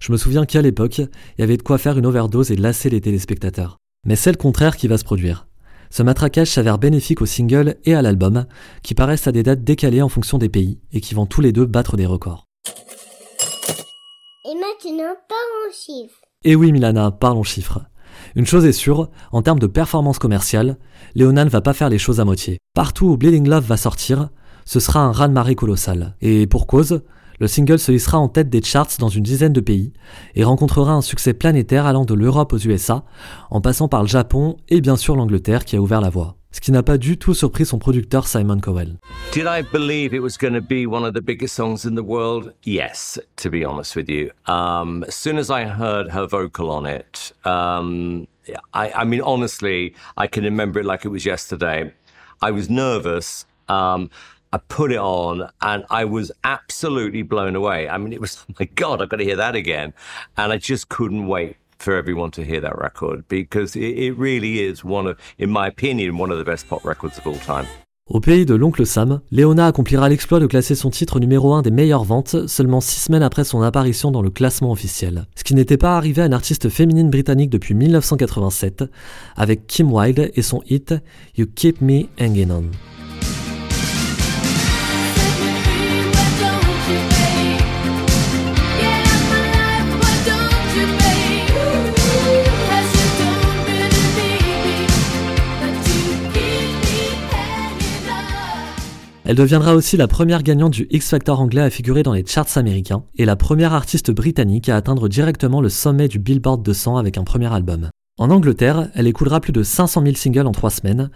Je 0.00 0.12
me 0.12 0.16
souviens 0.16 0.46
qu'à 0.46 0.62
l'époque, 0.62 0.96
il 0.96 1.40
y 1.40 1.42
avait 1.42 1.58
de 1.58 1.62
quoi 1.62 1.76
faire 1.76 1.98
une 1.98 2.06
overdose 2.06 2.50
et 2.50 2.56
lasser 2.56 2.88
les 2.88 3.02
téléspectateurs. 3.02 3.76
Mais 4.06 4.16
c'est 4.16 4.30
le 4.30 4.38
contraire 4.38 4.78
qui 4.78 4.88
va 4.88 4.96
se 4.96 5.04
produire. 5.04 5.46
Ce 5.90 6.02
matraquage 6.02 6.48
s'avère 6.48 6.78
bénéfique 6.78 7.20
au 7.20 7.26
single 7.26 7.76
et 7.84 7.94
à 7.94 8.00
l'album, 8.00 8.46
qui 8.82 8.94
paraissent 8.94 9.26
à 9.26 9.32
des 9.32 9.42
dates 9.42 9.62
décalées 9.62 10.00
en 10.00 10.08
fonction 10.08 10.38
des 10.38 10.48
pays 10.48 10.80
et 10.90 11.02
qui 11.02 11.14
vont 11.14 11.26
tous 11.26 11.42
les 11.42 11.52
deux 11.52 11.66
battre 11.66 11.98
des 11.98 12.06
records. 12.06 12.46
Et 14.46 14.54
maintenant, 14.54 15.16
parlons 15.28 15.70
chiffres. 15.70 16.22
Et 16.44 16.56
oui, 16.56 16.72
Milana, 16.72 17.10
parlons 17.10 17.42
chiffres. 17.42 17.80
Une 18.36 18.46
chose 18.46 18.64
est 18.64 18.72
sûre, 18.72 19.10
en 19.32 19.42
termes 19.42 19.58
de 19.58 19.66
performance 19.66 20.18
commerciale, 20.18 20.78
Léona 21.14 21.44
ne 21.44 21.50
va 21.50 21.60
pas 21.60 21.72
faire 21.72 21.88
les 21.88 21.98
choses 21.98 22.20
à 22.20 22.24
moitié. 22.24 22.58
Partout 22.74 23.06
où 23.06 23.16
Bleeding 23.16 23.48
Love 23.48 23.66
va 23.66 23.76
sortir, 23.76 24.28
ce 24.64 24.80
sera 24.80 25.00
un 25.00 25.12
raz-de-marée 25.12 25.56
colossal. 25.56 26.16
Et 26.20 26.46
pour 26.46 26.66
cause, 26.66 27.02
le 27.40 27.48
single 27.48 27.78
se 27.78 27.90
hissera 27.90 28.18
en 28.18 28.28
tête 28.28 28.50
des 28.50 28.62
charts 28.62 28.98
dans 28.98 29.08
une 29.08 29.22
dizaine 29.22 29.52
de 29.52 29.60
pays 29.60 29.92
et 30.34 30.44
rencontrera 30.44 30.92
un 30.92 31.00
succès 31.00 31.32
planétaire 31.32 31.86
allant 31.86 32.04
de 32.04 32.14
l'Europe 32.14 32.52
aux 32.52 32.58
USA, 32.58 33.04
en 33.50 33.60
passant 33.60 33.88
par 33.88 34.02
le 34.02 34.08
Japon 34.08 34.56
et 34.68 34.80
bien 34.80 34.96
sûr 34.96 35.16
l'Angleterre 35.16 35.64
qui 35.64 35.76
a 35.76 35.80
ouvert 35.80 36.00
la 36.00 36.10
voie. 36.10 36.39
Ce 36.52 36.60
qui 36.60 36.72
n'a 36.72 36.82
pas 36.82 36.98
du 36.98 37.16
tout 37.16 37.32
surpris 37.32 37.64
son 37.64 37.78
producteur 37.78 38.26
Simon 38.26 38.58
Cowell. 38.60 38.98
Did 39.32 39.46
I 39.46 39.62
believe 39.62 40.12
it 40.12 40.20
was 40.20 40.36
going 40.36 40.54
to 40.54 40.60
be 40.60 40.84
one 40.84 41.04
of 41.04 41.14
the 41.14 41.20
biggest 41.20 41.54
songs 41.54 41.84
in 41.84 41.94
the 41.94 42.02
world? 42.02 42.52
Yes, 42.64 43.20
to 43.36 43.50
be 43.50 43.64
honest 43.64 43.94
with 43.94 44.08
you. 44.08 44.30
Um, 44.46 45.04
as 45.06 45.14
soon 45.14 45.38
as 45.38 45.48
I 45.48 45.64
heard 45.64 46.10
her 46.10 46.26
vocal 46.26 46.70
on 46.70 46.86
it, 46.86 47.32
um, 47.44 48.26
I, 48.74 48.90
I 48.90 49.04
mean, 49.04 49.20
honestly, 49.20 49.94
I 50.16 50.26
can 50.26 50.42
remember 50.42 50.80
it 50.80 50.86
like 50.86 51.04
it 51.04 51.08
was 51.10 51.24
yesterday. 51.24 51.92
I 52.42 52.50
was 52.50 52.68
nervous. 52.68 53.46
Um, 53.68 54.10
I 54.52 54.58
put 54.58 54.90
it 54.90 54.98
on 54.98 55.48
and 55.62 55.84
I 55.90 56.04
was 56.04 56.32
absolutely 56.42 57.22
blown 57.22 57.54
away. 57.54 57.88
I 57.88 57.96
mean, 57.98 58.12
it 58.12 58.20
was, 58.20 58.44
my 58.58 58.66
God, 58.74 59.00
I've 59.00 59.08
got 59.08 59.18
to 59.18 59.24
hear 59.24 59.36
that 59.36 59.54
again. 59.54 59.94
And 60.36 60.52
I 60.52 60.56
just 60.56 60.88
couldn't 60.88 61.28
wait 61.28 61.56
for 61.80 61.94
everyone 61.94 62.30
to 62.30 62.42
hear 62.42 62.60
that 62.60 62.76
record 62.78 63.24
because 63.28 63.76
it, 63.76 64.14
really 64.18 64.60
is 64.60 64.84
one 64.84 65.06
of, 65.06 65.16
in 65.38 65.50
my 65.50 65.66
opinion, 65.68 66.18
one 66.18 66.30
of 66.30 66.38
the 66.38 66.44
best 66.44 66.68
pop 66.68 66.84
records 66.84 67.18
of 67.18 67.26
all 67.26 67.38
time. 67.38 67.66
Au 68.12 68.18
pays 68.18 68.44
de 68.44 68.54
l'oncle 68.54 68.84
Sam, 68.84 69.20
Léona 69.30 69.66
accomplira 69.66 70.08
l'exploit 70.08 70.40
de 70.40 70.46
classer 70.46 70.74
son 70.74 70.90
titre 70.90 71.20
numéro 71.20 71.54
1 71.54 71.62
des 71.62 71.70
meilleures 71.70 72.02
ventes 72.02 72.48
seulement 72.48 72.80
6 72.80 73.04
semaines 73.04 73.22
après 73.22 73.44
son 73.44 73.62
apparition 73.62 74.10
dans 74.10 74.20
le 74.20 74.30
classement 74.30 74.72
officiel. 74.72 75.26
Ce 75.36 75.44
qui 75.44 75.54
n'était 75.54 75.76
pas 75.76 75.96
arrivé 75.96 76.22
à 76.22 76.26
une 76.26 76.34
artiste 76.34 76.70
féminine 76.70 77.08
britannique 77.08 77.50
depuis 77.50 77.74
1987, 77.74 78.82
avec 79.36 79.68
Kim 79.68 79.92
Wilde 79.92 80.32
et 80.34 80.42
son 80.42 80.60
hit 80.68 80.92
You 81.36 81.46
Keep 81.54 81.82
Me 81.82 82.06
Hanging 82.20 82.50
On. 82.50 82.89
Elle 99.30 99.36
deviendra 99.36 99.76
aussi 99.76 99.96
la 99.96 100.08
première 100.08 100.42
gagnante 100.42 100.72
du 100.72 100.88
X 100.90 101.10
Factor 101.10 101.40
anglais 101.40 101.60
à 101.60 101.70
figurer 101.70 102.02
dans 102.02 102.14
les 102.14 102.26
charts 102.26 102.56
américains 102.58 103.04
et 103.14 103.24
la 103.24 103.36
première 103.36 103.72
artiste 103.72 104.10
britannique 104.10 104.68
à 104.68 104.74
atteindre 104.74 105.08
directement 105.08 105.60
le 105.60 105.68
sommet 105.68 106.08
du 106.08 106.18
Billboard 106.18 106.64
200 106.64 106.96
avec 106.96 107.16
un 107.16 107.22
premier 107.22 107.46
album. 107.46 107.90
En 108.18 108.30
Angleterre, 108.30 108.90
elle 108.92 109.06
écoulera 109.06 109.38
plus 109.38 109.52
de 109.52 109.62
500 109.62 110.02
000 110.02 110.16
singles 110.16 110.48
en 110.48 110.50
trois 110.50 110.70
semaines, 110.70 111.12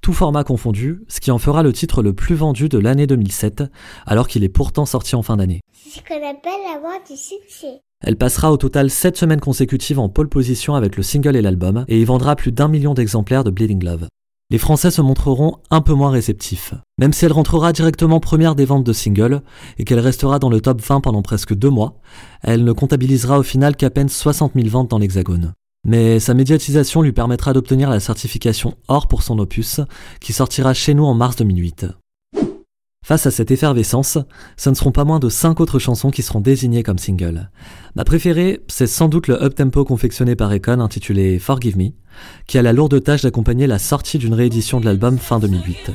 tout 0.00 0.12
format 0.12 0.44
confondu, 0.44 1.02
ce 1.08 1.18
qui 1.18 1.32
en 1.32 1.38
fera 1.38 1.64
le 1.64 1.72
titre 1.72 2.04
le 2.04 2.12
plus 2.12 2.36
vendu 2.36 2.68
de 2.68 2.78
l'année 2.78 3.08
2007, 3.08 3.64
alors 4.06 4.28
qu'il 4.28 4.44
est 4.44 4.48
pourtant 4.48 4.86
sorti 4.86 5.16
en 5.16 5.22
fin 5.22 5.36
d'année. 5.36 5.60
C'est 5.72 5.98
ce 5.98 6.04
qu'on 6.04 6.14
appelle 6.14 6.72
avoir 6.72 7.00
du 7.04 7.16
succès. 7.16 7.80
Elle 8.00 8.16
passera 8.16 8.52
au 8.52 8.58
total 8.58 8.90
7 8.90 9.16
semaines 9.16 9.40
consécutives 9.40 9.98
en 9.98 10.08
pole 10.08 10.28
position 10.28 10.76
avec 10.76 10.96
le 10.96 11.02
single 11.02 11.34
et 11.34 11.42
l'album, 11.42 11.84
et 11.88 12.00
y 12.00 12.04
vendra 12.04 12.36
plus 12.36 12.52
d'un 12.52 12.68
million 12.68 12.94
d'exemplaires 12.94 13.42
de 13.42 13.50
Bleeding 13.50 13.82
Love 13.82 14.06
les 14.50 14.58
Français 14.58 14.90
se 14.90 15.02
montreront 15.02 15.56
un 15.70 15.80
peu 15.80 15.92
moins 15.92 16.10
réceptifs. 16.10 16.74
Même 16.98 17.12
si 17.12 17.24
elle 17.24 17.32
rentrera 17.32 17.72
directement 17.72 18.20
première 18.20 18.54
des 18.54 18.64
ventes 18.64 18.84
de 18.84 18.92
singles 18.92 19.42
et 19.78 19.84
qu'elle 19.84 19.98
restera 19.98 20.38
dans 20.38 20.50
le 20.50 20.60
top 20.60 20.80
20 20.80 21.00
pendant 21.00 21.22
presque 21.22 21.54
deux 21.54 21.70
mois, 21.70 21.98
elle 22.42 22.64
ne 22.64 22.72
comptabilisera 22.72 23.38
au 23.40 23.42
final 23.42 23.74
qu'à 23.74 23.90
peine 23.90 24.08
60 24.08 24.52
000 24.54 24.68
ventes 24.68 24.90
dans 24.90 24.98
l'Hexagone. 24.98 25.54
Mais 25.84 26.20
sa 26.20 26.34
médiatisation 26.34 27.02
lui 27.02 27.12
permettra 27.12 27.52
d'obtenir 27.52 27.90
la 27.90 28.00
certification 28.00 28.74
or 28.88 29.08
pour 29.08 29.22
son 29.22 29.38
opus, 29.38 29.80
qui 30.20 30.32
sortira 30.32 30.74
chez 30.74 30.94
nous 30.94 31.04
en 31.04 31.14
mars 31.14 31.36
2008. 31.36 31.86
Face 33.06 33.24
à 33.24 33.30
cette 33.30 33.52
effervescence, 33.52 34.18
ce 34.56 34.68
ne 34.68 34.74
seront 34.74 34.90
pas 34.90 35.04
moins 35.04 35.20
de 35.20 35.28
5 35.28 35.60
autres 35.60 35.78
chansons 35.78 36.10
qui 36.10 36.22
seront 36.22 36.40
désignées 36.40 36.82
comme 36.82 36.98
singles. 36.98 37.50
Ma 37.94 38.02
préférée, 38.02 38.64
c'est 38.66 38.88
sans 38.88 39.06
doute 39.06 39.28
le 39.28 39.40
up-tempo 39.40 39.84
confectionné 39.84 40.34
par 40.34 40.52
Econ 40.52 40.80
intitulé 40.80 41.38
Forgive 41.38 41.78
Me, 41.78 41.90
qui 42.48 42.58
a 42.58 42.62
la 42.62 42.72
lourde 42.72 43.00
tâche 43.00 43.22
d'accompagner 43.22 43.68
la 43.68 43.78
sortie 43.78 44.18
d'une 44.18 44.34
réédition 44.34 44.80
de 44.80 44.86
l'album 44.86 45.18
fin 45.18 45.38
2008. 45.38 45.92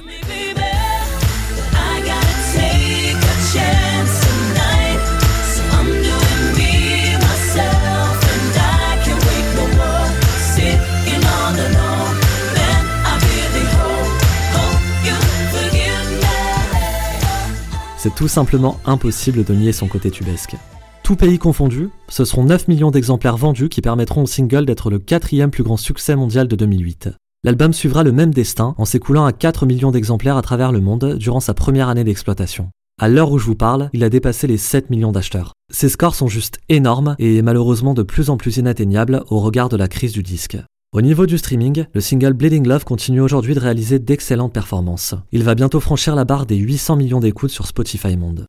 C'est 18.03 18.15
tout 18.15 18.27
simplement 18.27 18.79
impossible 18.83 19.43
de 19.43 19.53
nier 19.53 19.71
son 19.71 19.85
côté 19.85 20.09
tubesque. 20.09 20.55
Tout 21.03 21.15
pays 21.15 21.37
confondu, 21.37 21.91
ce 22.09 22.25
seront 22.25 22.45
9 22.45 22.67
millions 22.67 22.89
d'exemplaires 22.89 23.37
vendus 23.37 23.69
qui 23.69 23.79
permettront 23.79 24.23
au 24.23 24.25
single 24.25 24.65
d'être 24.65 24.89
le 24.89 24.97
quatrième 24.97 25.51
plus 25.51 25.61
grand 25.61 25.77
succès 25.77 26.15
mondial 26.15 26.47
de 26.47 26.55
2008. 26.55 27.09
L'album 27.43 27.73
suivra 27.73 28.01
le 28.01 28.11
même 28.11 28.33
destin 28.33 28.73
en 28.79 28.85
s'écoulant 28.85 29.23
à 29.25 29.33
4 29.33 29.67
millions 29.67 29.91
d'exemplaires 29.91 30.35
à 30.35 30.41
travers 30.41 30.71
le 30.71 30.81
monde 30.81 31.15
durant 31.19 31.39
sa 31.39 31.53
première 31.53 31.89
année 31.89 32.03
d'exploitation. 32.03 32.71
À 32.99 33.07
l'heure 33.07 33.31
où 33.31 33.37
je 33.37 33.45
vous 33.45 33.55
parle, 33.55 33.91
il 33.93 34.03
a 34.03 34.09
dépassé 34.09 34.47
les 34.47 34.57
7 34.57 34.89
millions 34.89 35.11
d'acheteurs. 35.11 35.53
Ces 35.71 35.89
scores 35.89 36.15
sont 36.15 36.27
juste 36.27 36.57
énormes 36.69 37.15
et 37.19 37.43
malheureusement 37.43 37.93
de 37.93 38.01
plus 38.01 38.31
en 38.31 38.37
plus 38.37 38.57
inatteignables 38.57 39.23
au 39.29 39.41
regard 39.41 39.69
de 39.69 39.77
la 39.77 39.87
crise 39.87 40.13
du 40.13 40.23
disque. 40.23 40.57
Au 40.93 41.01
niveau 41.01 41.25
du 41.25 41.37
streaming, 41.37 41.85
le 41.93 42.01
single 42.01 42.33
Bleeding 42.33 42.67
Love 42.67 42.83
continue 42.83 43.21
aujourd'hui 43.21 43.55
de 43.55 43.61
réaliser 43.61 43.97
d'excellentes 43.97 44.51
performances. 44.51 45.15
Il 45.31 45.41
va 45.45 45.55
bientôt 45.55 45.79
franchir 45.79 46.15
la 46.15 46.25
barre 46.25 46.45
des 46.45 46.57
800 46.57 46.97
millions 46.97 47.21
d'écoutes 47.21 47.49
sur 47.51 47.65
Spotify 47.65 48.17
Monde. 48.17 48.45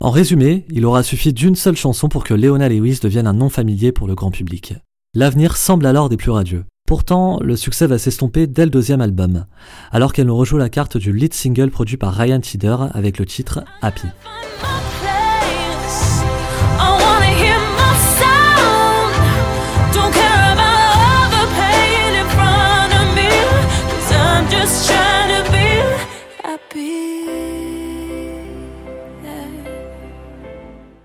En 0.00 0.08
résumé, 0.08 0.64
il 0.70 0.86
aura 0.86 1.02
suffi 1.02 1.34
d'une 1.34 1.56
seule 1.56 1.76
chanson 1.76 2.08
pour 2.08 2.24
que 2.24 2.32
Leona 2.32 2.70
Lewis 2.70 3.00
devienne 3.02 3.26
un 3.26 3.34
nom 3.34 3.50
familier 3.50 3.92
pour 3.92 4.08
le 4.08 4.14
grand 4.14 4.30
public. 4.30 4.72
L'avenir 5.12 5.58
semble 5.58 5.84
alors 5.84 6.08
des 6.08 6.16
plus 6.16 6.30
radieux. 6.30 6.64
Pourtant, 6.86 7.38
le 7.42 7.56
succès 7.56 7.86
va 7.86 7.98
s'estomper 7.98 8.46
dès 8.46 8.64
le 8.64 8.70
deuxième 8.70 9.02
album, 9.02 9.44
alors 9.92 10.14
qu'elle 10.14 10.28
nous 10.28 10.36
rejoue 10.38 10.56
la 10.56 10.70
carte 10.70 10.96
du 10.96 11.12
lead 11.12 11.34
single 11.34 11.70
produit 11.70 11.98
par 11.98 12.14
Ryan 12.14 12.40
Tider 12.40 12.76
avec 12.94 13.18
le 13.18 13.26
titre 13.26 13.64
Happy. 13.82 14.06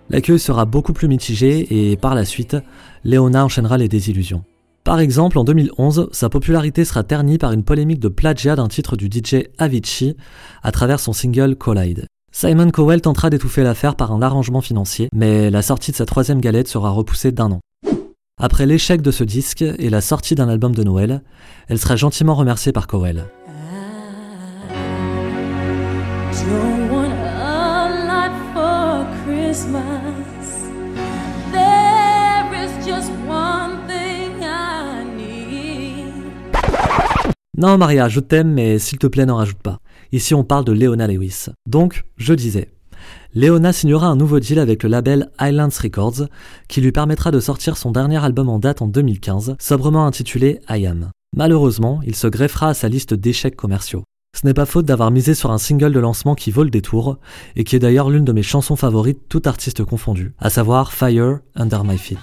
L'accueil 0.09 0.39
sera 0.39 0.65
beaucoup 0.65 0.93
plus 0.93 1.07
mitigé 1.07 1.91
et 1.91 1.97
par 1.97 2.15
la 2.15 2.25
suite, 2.25 2.57
Léona 3.03 3.45
enchaînera 3.45 3.77
les 3.77 3.87
désillusions. 3.87 4.43
Par 4.83 4.99
exemple, 4.99 5.39
en 5.39 5.43
2011, 5.43 6.09
sa 6.11 6.29
popularité 6.29 6.85
sera 6.85 7.03
ternie 7.03 7.39
par 7.39 7.51
une 7.51 7.63
polémique 7.63 7.99
de 7.99 8.07
plagiat 8.07 8.55
d'un 8.55 8.67
titre 8.67 8.95
du 8.95 9.07
DJ 9.07 9.47
Avicii 9.57 10.15
à 10.61 10.71
travers 10.71 10.99
son 10.99 11.11
single 11.11 11.55
Collide. 11.55 12.05
Simon 12.31 12.69
Cowell 12.69 13.01
tentera 13.01 13.31
d'étouffer 13.31 13.63
l'affaire 13.63 13.95
par 13.95 14.11
un 14.11 14.21
arrangement 14.21 14.61
financier, 14.61 15.09
mais 15.11 15.49
la 15.49 15.63
sortie 15.63 15.91
de 15.91 15.95
sa 15.95 16.05
troisième 16.05 16.39
galette 16.39 16.67
sera 16.67 16.91
repoussée 16.91 17.31
d'un 17.31 17.51
an. 17.51 17.61
Après 18.39 18.65
l'échec 18.65 19.01
de 19.01 19.11
ce 19.11 19.23
disque 19.23 19.63
et 19.63 19.89
la 19.89 20.01
sortie 20.01 20.35
d'un 20.35 20.49
album 20.49 20.75
de 20.75 20.83
Noël, 20.83 21.23
elle 21.67 21.79
sera 21.79 21.95
gentiment 21.95 22.35
remerciée 22.35 22.73
par 22.73 22.85
Cowell. 22.85 23.25
Non 37.57 37.77
Maria, 37.77 38.09
je 38.09 38.19
t'aime, 38.19 38.51
mais 38.51 38.79
s'il 38.79 38.97
te 38.97 39.07
plaît 39.07 39.25
n'en 39.25 39.37
rajoute 39.37 39.61
pas. 39.61 39.79
Ici 40.11 40.33
on 40.33 40.43
parle 40.43 40.65
de 40.65 40.73
Leona 40.73 41.07
Lewis. 41.07 41.45
Donc, 41.67 42.03
je 42.17 42.33
disais, 42.33 42.69
Leona 43.33 43.71
signera 43.71 44.07
un 44.07 44.17
nouveau 44.17 44.41
deal 44.41 44.59
avec 44.59 44.83
le 44.83 44.89
label 44.89 45.29
Islands 45.39 45.69
Records, 45.81 46.27
qui 46.67 46.81
lui 46.81 46.91
permettra 46.91 47.31
de 47.31 47.39
sortir 47.39 47.77
son 47.77 47.91
dernier 47.91 48.21
album 48.23 48.49
en 48.49 48.59
date 48.59 48.81
en 48.81 48.87
2015, 48.87 49.55
sobrement 49.59 50.05
intitulé 50.05 50.59
I 50.69 50.85
Am. 50.85 51.11
Malheureusement, 51.35 52.01
il 52.05 52.15
se 52.15 52.27
greffera 52.27 52.69
à 52.69 52.73
sa 52.73 52.89
liste 52.89 53.13
d'échecs 53.13 53.55
commerciaux. 53.55 54.03
Ce 54.35 54.45
n'est 54.45 54.53
pas 54.53 54.65
faute 54.65 54.85
d'avoir 54.85 55.11
misé 55.11 55.33
sur 55.33 55.51
un 55.51 55.57
single 55.57 55.93
de 55.93 55.99
lancement 55.99 56.35
qui 56.35 56.51
vole 56.51 56.69
des 56.69 56.81
tours, 56.81 57.17
et 57.55 57.63
qui 57.63 57.77
est 57.77 57.79
d'ailleurs 57.79 58.09
l'une 58.09 58.25
de 58.25 58.33
mes 58.33 58.43
chansons 58.43 58.75
favorites, 58.75 59.21
tout 59.29 59.41
artiste 59.45 59.85
confondu, 59.85 60.33
à 60.39 60.49
savoir 60.49 60.91
Fire 60.91 61.39
Under 61.55 61.85
My 61.85 61.97
Feet. 61.97 62.19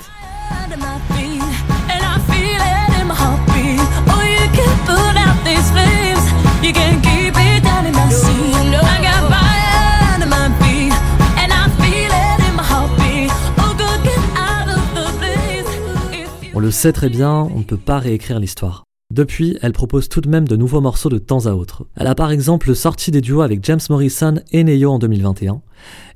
On 16.55 16.61
le 16.61 16.71
sait 16.71 16.93
très 16.93 17.09
bien, 17.09 17.49
on 17.55 17.59
ne 17.59 17.65
peut 17.65 17.79
pas 17.79 17.99
réécrire 17.99 18.39
l'histoire. 18.39 18.85
Depuis, 19.13 19.59
elle 19.61 19.73
propose 19.73 20.09
tout 20.09 20.23
de 20.23 20.29
même 20.31 20.49
de 20.49 20.57
nouveaux 20.57 20.81
morceaux 20.81 21.11
de 21.11 21.19
temps 21.19 21.45
à 21.45 21.53
autre. 21.53 21.85
Elle 21.97 22.07
a 22.07 22.15
par 22.15 22.31
exemple 22.31 22.75
sorti 22.75 23.11
des 23.11 23.21
duos 23.21 23.43
avec 23.43 23.63
James 23.63 23.79
Morrison 23.91 24.37
et 24.53 24.65
Neyo 24.65 24.91
en 24.91 24.99
2021, 24.99 25.61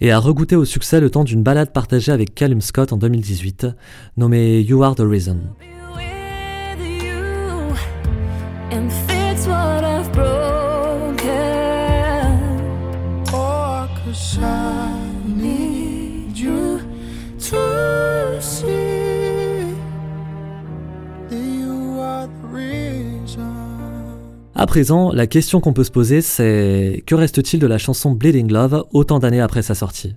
et 0.00 0.12
a 0.12 0.18
regoûté 0.18 0.56
au 0.56 0.64
succès 0.64 0.98
le 0.98 1.10
temps 1.10 1.24
d'une 1.24 1.42
balade 1.42 1.74
partagée 1.74 2.10
avec 2.10 2.34
Callum 2.34 2.62
Scott 2.62 2.94
en 2.94 2.96
2018, 2.96 3.66
nommée 4.16 4.62
You 4.62 4.82
Are 4.82 4.94
the 4.94 5.02
Reason. 5.02 5.36
À 24.66 24.74
présent, 24.76 25.12
la 25.12 25.28
question 25.28 25.60
qu'on 25.60 25.72
peut 25.72 25.84
se 25.84 25.92
poser, 25.92 26.20
c'est 26.20 27.04
que 27.06 27.14
reste-t-il 27.14 27.60
de 27.60 27.68
la 27.68 27.78
chanson 27.78 28.10
Bleeding 28.10 28.50
Love 28.50 28.84
autant 28.90 29.20
d'années 29.20 29.40
après 29.40 29.62
sa 29.62 29.76
sortie? 29.76 30.16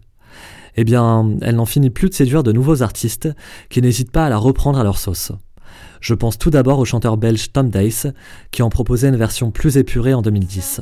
Eh 0.76 0.84
bien, 0.84 1.38
elle 1.44 1.58
n'en 1.58 1.68
finit 1.68 1.92
plus 1.92 2.10
de 2.10 2.16
séduire 2.16 2.42
de 2.42 2.52
nouveaux 2.52 2.82
artistes 2.82 3.30
qui 3.70 3.80
n'hésitent 3.80 4.12
pas 4.12 4.26
à 4.26 4.30
la 4.30 4.38
reprendre 4.38 4.80
à 4.80 4.84
leur 4.84 4.98
sauce. 4.98 5.32
Je 6.02 6.16
pense 6.16 6.40
tout 6.40 6.50
d'abord 6.50 6.80
au 6.80 6.86
chanteur 6.86 7.18
belge 7.18 7.52
Tom 7.54 7.70
Dice, 7.70 8.08
qui 8.50 8.64
en 8.64 8.72
proposait 8.72 9.10
une 9.10 9.18
version 9.18 9.52
plus 9.52 9.78
épurée 9.78 10.16
en 10.16 10.24
2010. 10.24 10.82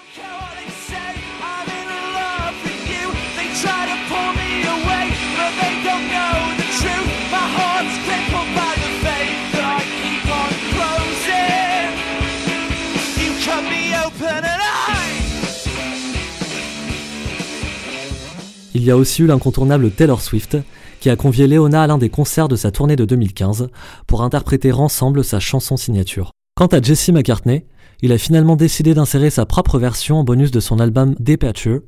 Il 18.81 18.87
y 18.87 18.89
a 18.89 18.97
aussi 18.97 19.21
eu 19.21 19.27
l'incontournable 19.27 19.91
Taylor 19.91 20.19
Swift, 20.19 20.57
qui 21.01 21.11
a 21.11 21.15
convié 21.15 21.45
Léona 21.45 21.83
à 21.83 21.85
l'un 21.85 21.99
des 21.99 22.09
concerts 22.09 22.47
de 22.47 22.55
sa 22.55 22.71
tournée 22.71 22.95
de 22.95 23.05
2015 23.05 23.69
pour 24.07 24.23
interpréter 24.23 24.71
ensemble 24.71 25.23
sa 25.23 25.39
chanson 25.39 25.77
signature. 25.77 26.31
Quant 26.55 26.65
à 26.65 26.81
Jesse 26.81 27.09
McCartney, 27.09 27.67
il 28.01 28.11
a 28.11 28.17
finalement 28.17 28.55
décidé 28.55 28.95
d'insérer 28.95 29.29
sa 29.29 29.45
propre 29.45 29.77
version 29.77 30.17
en 30.17 30.23
bonus 30.23 30.49
de 30.49 30.59
son 30.59 30.79
album 30.79 31.13
Departure 31.19 31.81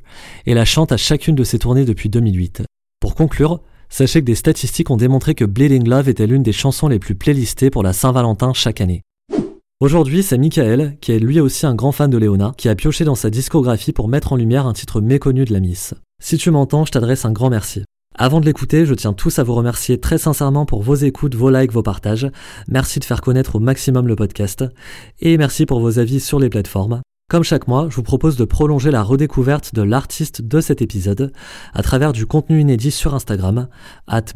et 0.45 0.53
la 0.53 0.65
chante 0.65 0.91
à 0.91 0.97
chacune 0.97 1.33
de 1.33 1.43
ses 1.43 1.57
tournées 1.57 1.85
depuis 1.85 2.09
2008. 2.09 2.61
Pour 2.99 3.15
conclure, 3.15 3.61
sachez 3.89 4.19
que 4.19 4.27
des 4.27 4.35
statistiques 4.35 4.91
ont 4.91 4.95
démontré 4.95 5.33
que 5.33 5.45
Bleeding 5.45 5.89
Love 5.89 6.09
était 6.09 6.27
l'une 6.27 6.43
des 6.43 6.53
chansons 6.53 6.89
les 6.89 6.99
plus 6.99 7.15
playlistées 7.15 7.71
pour 7.71 7.81
la 7.81 7.93
Saint-Valentin 7.93 8.53
chaque 8.53 8.81
année. 8.81 9.01
Aujourd'hui, 9.79 10.21
c'est 10.21 10.37
Michael, 10.37 10.97
qui 11.01 11.11
est 11.11 11.19
lui 11.19 11.39
aussi 11.39 11.65
un 11.65 11.73
grand 11.73 11.91
fan 11.91 12.11
de 12.11 12.19
Léona, 12.19 12.53
qui 12.55 12.69
a 12.69 12.75
pioché 12.75 13.03
dans 13.03 13.15
sa 13.15 13.31
discographie 13.31 13.93
pour 13.93 14.07
mettre 14.07 14.31
en 14.31 14.35
lumière 14.35 14.67
un 14.67 14.73
titre 14.73 15.01
méconnu 15.01 15.43
de 15.43 15.53
la 15.53 15.59
Miss. 15.59 15.95
Si 16.23 16.37
tu 16.37 16.51
m'entends, 16.51 16.85
je 16.85 16.91
t'adresse 16.93 17.25
un 17.25 17.33
grand 17.33 17.49
merci. 17.49 17.83
Avant 18.15 18.39
de 18.39 18.45
l'écouter, 18.45 18.85
je 18.85 18.93
tiens 18.93 19.11
tous 19.11 19.39
à 19.39 19.43
vous 19.43 19.55
remercier 19.55 19.99
très 19.99 20.17
sincèrement 20.17 20.65
pour 20.65 20.81
vos 20.81 20.95
écoutes, 20.95 21.35
vos 21.35 21.49
likes, 21.49 21.73
vos 21.73 21.83
partages. 21.83 22.31
Merci 22.69 22.99
de 22.99 23.03
faire 23.03 23.19
connaître 23.19 23.57
au 23.57 23.59
maximum 23.59 24.07
le 24.07 24.15
podcast. 24.15 24.63
Et 25.19 25.37
merci 25.37 25.65
pour 25.65 25.81
vos 25.81 25.99
avis 25.99 26.21
sur 26.21 26.39
les 26.39 26.49
plateformes. 26.49 27.01
Comme 27.29 27.43
chaque 27.43 27.67
mois, 27.67 27.87
je 27.89 27.97
vous 27.97 28.03
propose 28.03 28.37
de 28.37 28.45
prolonger 28.45 28.89
la 28.89 29.03
redécouverte 29.03 29.75
de 29.75 29.81
l'artiste 29.81 30.41
de 30.41 30.61
cet 30.61 30.81
épisode 30.81 31.33
à 31.73 31.83
travers 31.83 32.13
du 32.13 32.25
contenu 32.25 32.61
inédit 32.61 32.91
sur 32.91 33.13
Instagram, 33.13 33.67
at 34.07 34.27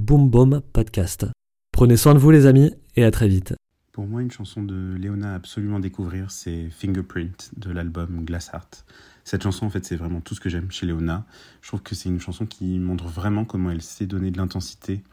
Podcast. 0.73 1.25
Prenez 1.71 1.95
soin 1.95 2.13
de 2.13 2.19
vous 2.19 2.31
les 2.31 2.47
amis 2.47 2.73
et 2.97 3.05
à 3.05 3.11
très 3.11 3.29
vite. 3.29 3.53
Pour 3.93 4.07
moi, 4.07 4.21
une 4.21 4.29
chanson 4.29 4.61
de 4.61 4.95
Léona 4.99 5.31
à 5.31 5.35
absolument 5.35 5.79
découvrir, 5.79 6.31
c'est 6.31 6.69
Fingerprint 6.69 7.49
de 7.55 7.71
l'album 7.71 8.25
Glass 8.25 8.51
Heart. 8.53 8.85
Cette 9.27 9.43
chanson, 9.43 9.65
en 9.65 9.69
fait, 9.69 9.83
c'est 9.83 9.97
vraiment 9.97 10.21
tout 10.21 10.35
ce 10.35 10.39
que 10.39 10.47
j'aime 10.47 10.71
chez 10.71 10.85
Léona. 10.85 11.25
Je 11.61 11.67
trouve 11.67 11.81
que 11.81 11.95
c'est 11.95 12.07
une 12.07 12.21
chanson 12.21 12.45
qui 12.45 12.79
montre 12.79 13.03
vraiment 13.07 13.43
comment 13.43 13.69
elle 13.71 13.81
sait 13.81 14.05
donner 14.05 14.31
de 14.31 14.37
l'intensité 14.37 15.03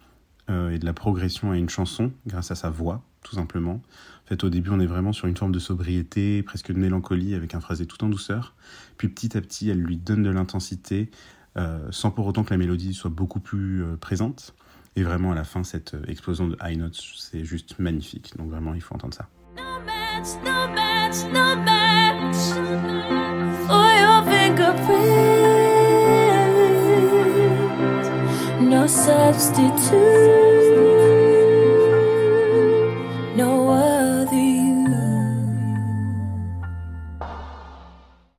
euh, 0.48 0.70
et 0.70 0.78
de 0.78 0.84
la 0.84 0.92
progression 0.92 1.50
à 1.50 1.56
une 1.56 1.68
chanson 1.68 2.12
grâce 2.24 2.52
à 2.52 2.54
sa 2.54 2.70
voix, 2.70 3.02
tout 3.24 3.34
simplement. 3.34 3.72
En 3.72 4.28
fait, 4.28 4.44
au 4.44 4.50
début, 4.50 4.70
on 4.70 4.78
est 4.78 4.86
vraiment 4.86 5.12
sur 5.12 5.26
une 5.26 5.36
forme 5.36 5.50
de 5.50 5.58
sobriété, 5.58 6.44
presque 6.44 6.70
de 6.70 6.78
mélancolie, 6.78 7.34
avec 7.34 7.56
un 7.56 7.60
phrasé 7.60 7.86
tout 7.86 8.04
en 8.04 8.08
douceur. 8.08 8.54
Puis 8.98 9.08
petit 9.08 9.36
à 9.36 9.40
petit, 9.40 9.68
elle 9.68 9.80
lui 9.80 9.96
donne 9.96 10.22
de 10.22 10.30
l'intensité, 10.30 11.10
euh, 11.56 11.84
sans 11.90 12.12
pour 12.12 12.28
autant 12.28 12.44
que 12.44 12.50
la 12.50 12.56
mélodie 12.56 12.94
soit 12.94 13.10
beaucoup 13.10 13.40
plus 13.40 13.82
euh, 13.82 13.96
présente. 13.96 14.54
Et 14.94 15.02
vraiment, 15.02 15.32
à 15.32 15.34
la 15.34 15.42
fin, 15.42 15.64
cette 15.64 15.96
explosion 16.06 16.46
de 16.46 16.56
high 16.62 16.78
notes, 16.78 17.02
c'est 17.18 17.44
juste 17.44 17.80
magnifique. 17.80 18.36
Donc 18.36 18.48
vraiment, 18.48 18.74
il 18.74 18.80
faut 18.80 18.94
entendre 18.94 19.14
ça. 19.14 19.28
No 19.56 19.62
no 21.32 21.64
no 21.64 21.73
substitute. 28.86 30.93